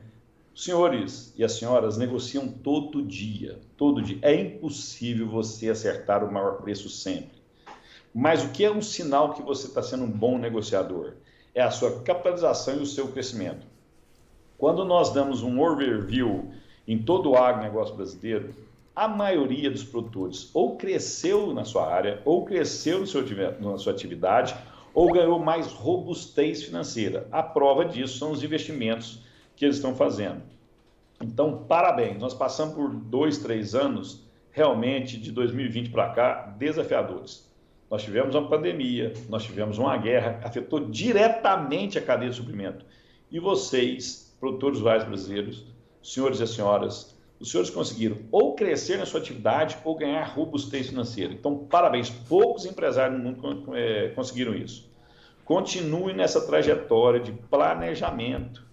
Os 0.54 0.64
senhores 0.64 1.34
e 1.36 1.44
as 1.44 1.54
senhoras 1.54 1.98
negociam 1.98 2.48
todo 2.48 3.02
dia, 3.02 3.60
todo 3.76 4.00
dia. 4.00 4.20
É 4.22 4.40
impossível 4.40 5.28
você 5.28 5.72
acertar 5.72 6.24
o 6.24 6.32
maior 6.32 6.62
preço 6.62 6.88
sempre. 6.88 7.42
Mas 8.14 8.44
o 8.44 8.50
que 8.50 8.64
é 8.64 8.72
um 8.72 8.82
sinal 8.82 9.34
que 9.34 9.42
você 9.42 9.66
está 9.66 9.82
sendo 9.82 10.04
um 10.04 10.12
bom 10.12 10.38
negociador? 10.38 11.14
É 11.56 11.64
a 11.64 11.72
sua 11.72 12.02
capitalização 12.02 12.76
e 12.76 12.84
o 12.84 12.86
seu 12.86 13.08
crescimento. 13.08 13.66
Quando 14.56 14.86
nós 14.86 15.12
damos 15.12 15.42
um 15.42 15.60
overview 15.60 16.52
em 16.88 17.00
todo 17.00 17.32
o 17.32 17.36
agronegócio 17.36 17.96
brasileiro, 17.96 18.54
a 18.96 19.08
maioria 19.08 19.72
dos 19.72 19.84
produtores 19.84 20.52
ou 20.54 20.78
cresceu 20.78 21.52
na 21.52 21.66
sua 21.66 21.92
área, 21.92 22.22
ou 22.24 22.46
cresceu 22.46 23.00
no 23.00 23.08
seu, 23.08 23.26
na 23.60 23.80
sua 23.80 23.94
atividade, 23.94 24.56
ou 24.94 25.12
ganhou 25.12 25.40
mais 25.40 25.68
robustez 25.68 26.64
financeira. 26.64 27.28
A 27.32 27.42
prova 27.42 27.86
disso 27.86 28.18
são 28.18 28.32
os 28.32 28.44
investimentos 28.44 29.20
que 29.56 29.66
eles 29.66 29.78
estão 29.78 29.96
fazendo. 29.96 30.42
Então, 31.22 31.66
parabéns. 31.68 32.20
Nós 32.20 32.34
passamos 32.34 32.76
por 32.76 32.90
dois, 32.94 33.38
três 33.38 33.74
anos, 33.74 34.24
realmente, 34.52 35.18
de 35.18 35.32
2020 35.32 35.90
para 35.90 36.10
cá, 36.10 36.56
desafiadores. 36.58 37.52
Nós 37.90 38.04
tivemos 38.04 38.36
uma 38.36 38.48
pandemia, 38.48 39.14
nós 39.30 39.44
tivemos 39.44 39.78
uma 39.78 39.96
guerra, 39.98 40.40
afetou 40.44 40.80
diretamente 40.90 41.98
a 41.98 42.02
cadeia 42.02 42.32
de 42.32 42.36
suprimento. 42.36 42.86
E 43.32 43.40
vocês, 43.40 44.36
produtores 44.40 44.80
rurais 44.80 45.04
brasileiros, 45.04 45.66
senhores 46.02 46.40
e 46.40 46.48
senhoras, 46.48 47.13
os 47.44 47.52
senhores 47.52 47.70
conseguiram 47.70 48.20
ou 48.32 48.56
crescer 48.56 48.98
na 48.98 49.06
sua 49.06 49.20
atividade 49.20 49.78
ou 49.84 49.98
ganhar 49.98 50.24
robustez 50.24 50.88
financeira. 50.88 51.34
Então, 51.34 51.58
parabéns. 51.58 52.10
Poucos 52.10 52.66
empresários 52.66 53.22
no 53.22 53.32
mundo 53.32 53.76
é, 53.76 54.08
conseguiram 54.16 54.56
isso. 54.56 54.90
Continue 55.44 56.14
nessa 56.14 56.40
trajetória 56.48 57.20
de 57.20 57.34
planejamento, 57.34 58.66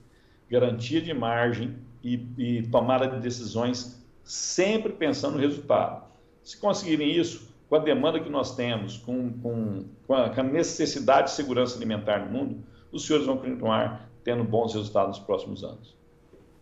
garantia 0.49 1.01
de 1.01 1.13
margem 1.13 1.79
e, 2.05 2.25
e 2.39 2.63
tomada 2.69 3.09
de 3.09 3.19
decisões 3.19 4.01
sempre 4.23 4.93
pensando 4.93 5.35
no 5.35 5.41
resultado. 5.41 6.05
Se 6.45 6.57
conseguirem 6.57 7.11
isso, 7.11 7.53
com 7.69 7.75
a 7.75 7.81
demanda 7.81 8.21
que 8.21 8.31
nós 8.31 8.55
temos, 8.55 8.99
com, 8.99 9.33
com, 9.41 9.85
com, 10.07 10.15
a, 10.15 10.31
com, 10.31 10.41
a, 10.43 10.45
necessidade 10.45 11.31
de 11.31 11.35
segurança 11.35 11.77
alimentar 11.77 12.25
no 12.25 12.31
mundo, 12.31 12.63
os 12.93 13.05
senhores 13.05 13.27
vão 13.27 13.37
continuar 13.37 14.09
tendo 14.23 14.45
bons 14.45 14.75
resultados 14.75 15.19
nos 15.19 15.27
próximos 15.27 15.65
anos. 15.65 15.97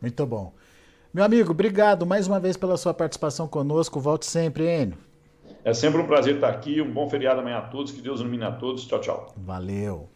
Muito 0.01 0.25
bom. 0.25 0.55
Meu 1.19 1.25
amigo, 1.25 1.51
obrigado 1.51 2.07
mais 2.07 2.29
uma 2.29 2.39
vez 2.39 2.57
pela 2.57 2.77
sua 2.77 2.95
participação 2.95 3.49
conosco. 3.49 3.99
Volte 3.99 4.25
sempre, 4.25 4.63
Enio. 4.83 4.97
É 5.65 5.75
sempre 5.75 6.01
um 6.01 6.07
prazer 6.07 6.37
estar 6.37 6.49
aqui. 6.49 6.81
Um 6.81 6.93
bom 6.93 7.11
feriado 7.11 7.41
amanhã 7.41 7.59
a 7.59 7.63
todos. 7.63 7.91
Que 7.91 8.01
Deus 8.01 8.21
ilumine 8.21 8.45
a 8.45 8.53
todos. 8.53 8.87
Tchau, 8.87 9.01
tchau. 9.01 9.35
Valeu. 9.37 10.09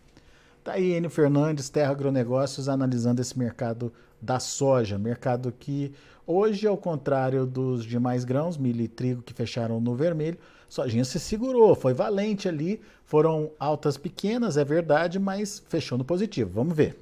Tá 0.63 0.75
aí 0.75 0.93
Enio 0.93 1.11
Fernandes, 1.11 1.69
Terra 1.69 1.91
Agronegócios, 1.91 2.69
analisando 2.69 3.21
esse 3.21 3.37
mercado 3.37 3.93
da 4.21 4.39
soja, 4.39 4.97
mercado 4.97 5.51
que 5.51 5.93
hoje, 6.25 6.69
ao 6.69 6.77
contrário 6.77 7.47
dos 7.47 7.85
demais 7.85 8.23
grãos, 8.23 8.57
milho 8.57 8.83
e 8.83 8.87
trigo 8.87 9.23
que 9.23 9.35
fecharam 9.35 9.81
no 9.81 9.97
vermelho, 9.97 10.39
sojinha 10.69 11.05
se 11.05 11.19
segurou, 11.19 11.75
foi 11.75 11.93
valente 11.93 12.49
ali, 12.49 12.81
foram 13.05 13.51
altas 13.59 13.97
pequenas, 13.97 14.57
é 14.57 14.65
verdade, 14.65 15.19
mas 15.19 15.65
fechou 15.69 15.99
no 15.99 16.05
positivo. 16.05 16.53
Vamos 16.55 16.77
ver. 16.77 17.02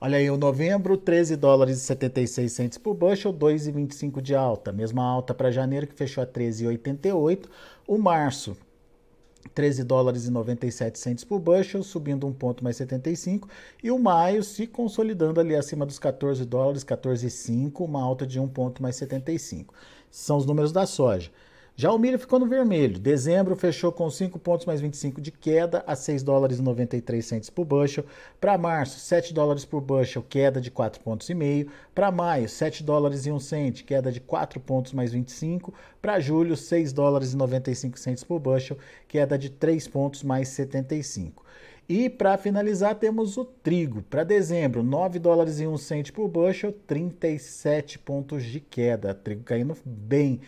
Olha 0.00 0.18
aí, 0.18 0.30
o 0.30 0.36
novembro, 0.36 0.96
13 0.96 1.34
dólares 1.34 1.78
e 1.78 1.80
76 1.80 2.52
centos 2.52 2.78
por 2.78 2.94
bushel, 2.94 3.32
2,25 3.32 4.20
de 4.20 4.32
alta. 4.32 4.72
Mesma 4.72 5.02
alta 5.02 5.34
para 5.34 5.50
janeiro, 5.50 5.88
que 5.88 5.94
fechou 5.94 6.22
a 6.22 6.26
13,88. 6.26 7.46
O 7.84 7.98
março, 7.98 8.56
13 9.54 9.82
dólares 9.82 10.26
e 10.26 10.30
97 10.30 11.00
centes 11.00 11.24
por 11.24 11.40
bushel, 11.40 11.82
subindo 11.82 12.28
um 12.28 12.32
ponto 12.32 12.62
mais 12.62 12.76
75, 12.76 13.48
e 13.82 13.90
o 13.90 13.98
maio 13.98 14.44
se 14.44 14.68
consolidando 14.68 15.40
ali 15.40 15.56
acima 15.56 15.84
dos 15.84 15.98
14 15.98 16.44
dólares, 16.44 16.84
14,5, 16.84 17.84
uma 17.84 18.00
alta 18.00 18.24
de 18.24 18.38
um 18.38 18.46
ponto 18.46 18.80
mais 18.80 18.94
75. 18.94 19.74
São 20.12 20.36
os 20.36 20.46
números 20.46 20.70
da 20.70 20.86
soja. 20.86 21.28
Já 21.80 21.92
o 21.92 21.98
milho 21.98 22.18
ficou 22.18 22.40
no 22.40 22.46
vermelho. 22.48 22.98
Dezembro 22.98 23.54
fechou 23.54 23.92
com 23.92 24.10
5 24.10 24.36
pontos 24.40 24.66
mais 24.66 24.80
25 24.80 25.20
de 25.20 25.30
queda 25.30 25.84
a 25.86 25.94
6 25.94 26.24
dólares 26.24 26.58
e 26.58 26.62
93 26.62 27.24
centes 27.24 27.50
por 27.50 27.64
bushel. 27.64 28.04
Para 28.40 28.58
março, 28.58 28.98
7 28.98 29.32
dólares 29.32 29.64
por 29.64 29.80
bushel, 29.80 30.24
queda 30.28 30.60
de 30.60 30.72
4 30.72 31.00
pontos 31.00 31.30
e 31.30 31.34
meio. 31.34 31.70
Para 31.94 32.10
maio, 32.10 32.48
7 32.48 32.82
dólares 32.82 33.26
e 33.26 33.30
1 33.30 33.38
cento, 33.38 33.84
queda 33.84 34.10
de 34.10 34.18
4 34.18 34.58
pontos 34.58 34.92
mais 34.92 35.12
25. 35.12 35.72
Para 36.02 36.18
julho, 36.18 36.56
6 36.56 36.92
dólares 36.92 37.32
e 37.32 37.36
95 37.36 37.96
centes 37.96 38.24
por 38.24 38.40
bushel, 38.40 38.76
queda 39.06 39.38
de 39.38 39.48
3 39.48 39.86
pontos 39.86 40.24
mais 40.24 40.48
75. 40.48 41.44
E 41.88 42.10
para 42.10 42.36
finalizar, 42.36 42.96
temos 42.96 43.36
o 43.36 43.44
trigo. 43.44 44.02
Para 44.02 44.24
dezembro, 44.24 44.82
9 44.82 45.20
dólares 45.20 45.60
e 45.60 45.66
1 45.68 45.76
cento 45.78 46.12
por 46.12 46.26
bushel, 46.26 46.72
37 46.88 48.00
pontos 48.00 48.42
de 48.42 48.58
queda. 48.58 49.14
Trigo 49.14 49.44
caindo 49.44 49.76
bem 49.84 50.40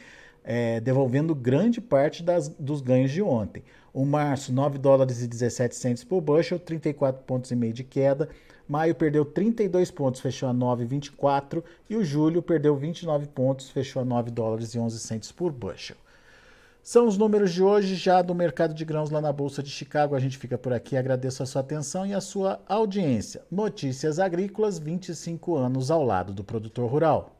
é, 0.44 0.80
devolvendo 0.80 1.34
grande 1.34 1.80
parte 1.80 2.22
das, 2.22 2.48
dos 2.48 2.80
ganhos 2.80 3.10
de 3.10 3.22
ontem. 3.22 3.62
O 3.92 4.04
março, 4.04 4.52
9 4.52 4.78
dólares 4.78 5.22
e 5.22 5.26
17 5.26 5.74
centos 5.74 6.04
por 6.04 6.20
bushel, 6.20 6.58
34 6.58 7.22
pontos 7.24 7.50
e 7.50 7.56
meio 7.56 7.72
de 7.72 7.84
queda. 7.84 8.28
Maio 8.68 8.94
perdeu 8.94 9.24
32 9.24 9.90
pontos, 9.90 10.20
fechou 10.20 10.48
a 10.48 10.54
9,24 10.54 11.62
e 11.88 11.96
o 11.96 12.04
julho 12.04 12.40
perdeu 12.40 12.76
29 12.76 13.26
pontos, 13.26 13.68
fechou 13.68 14.00
a 14.00 14.04
9 14.04 14.30
dólares 14.30 14.74
e 14.74 14.78
11 14.78 14.98
centos 15.00 15.32
por 15.32 15.50
bushel. 15.50 15.96
São 16.82 17.06
os 17.06 17.18
números 17.18 17.52
de 17.52 17.62
hoje 17.62 17.94
já 17.94 18.22
do 18.22 18.34
mercado 18.34 18.72
de 18.72 18.84
grãos 18.84 19.10
lá 19.10 19.20
na 19.20 19.32
Bolsa 19.32 19.62
de 19.62 19.70
Chicago. 19.70 20.14
A 20.14 20.20
gente 20.20 20.38
fica 20.38 20.56
por 20.56 20.72
aqui. 20.72 20.96
Agradeço 20.96 21.42
a 21.42 21.46
sua 21.46 21.60
atenção 21.60 22.06
e 22.06 22.14
a 22.14 22.20
sua 22.20 22.60
audiência. 22.68 23.42
Notícias 23.50 24.18
Agrícolas, 24.18 24.78
25 24.78 25.56
anos 25.56 25.90
ao 25.90 26.04
lado 26.04 26.32
do 26.32 26.42
produtor 26.42 26.90
rural 26.90 27.39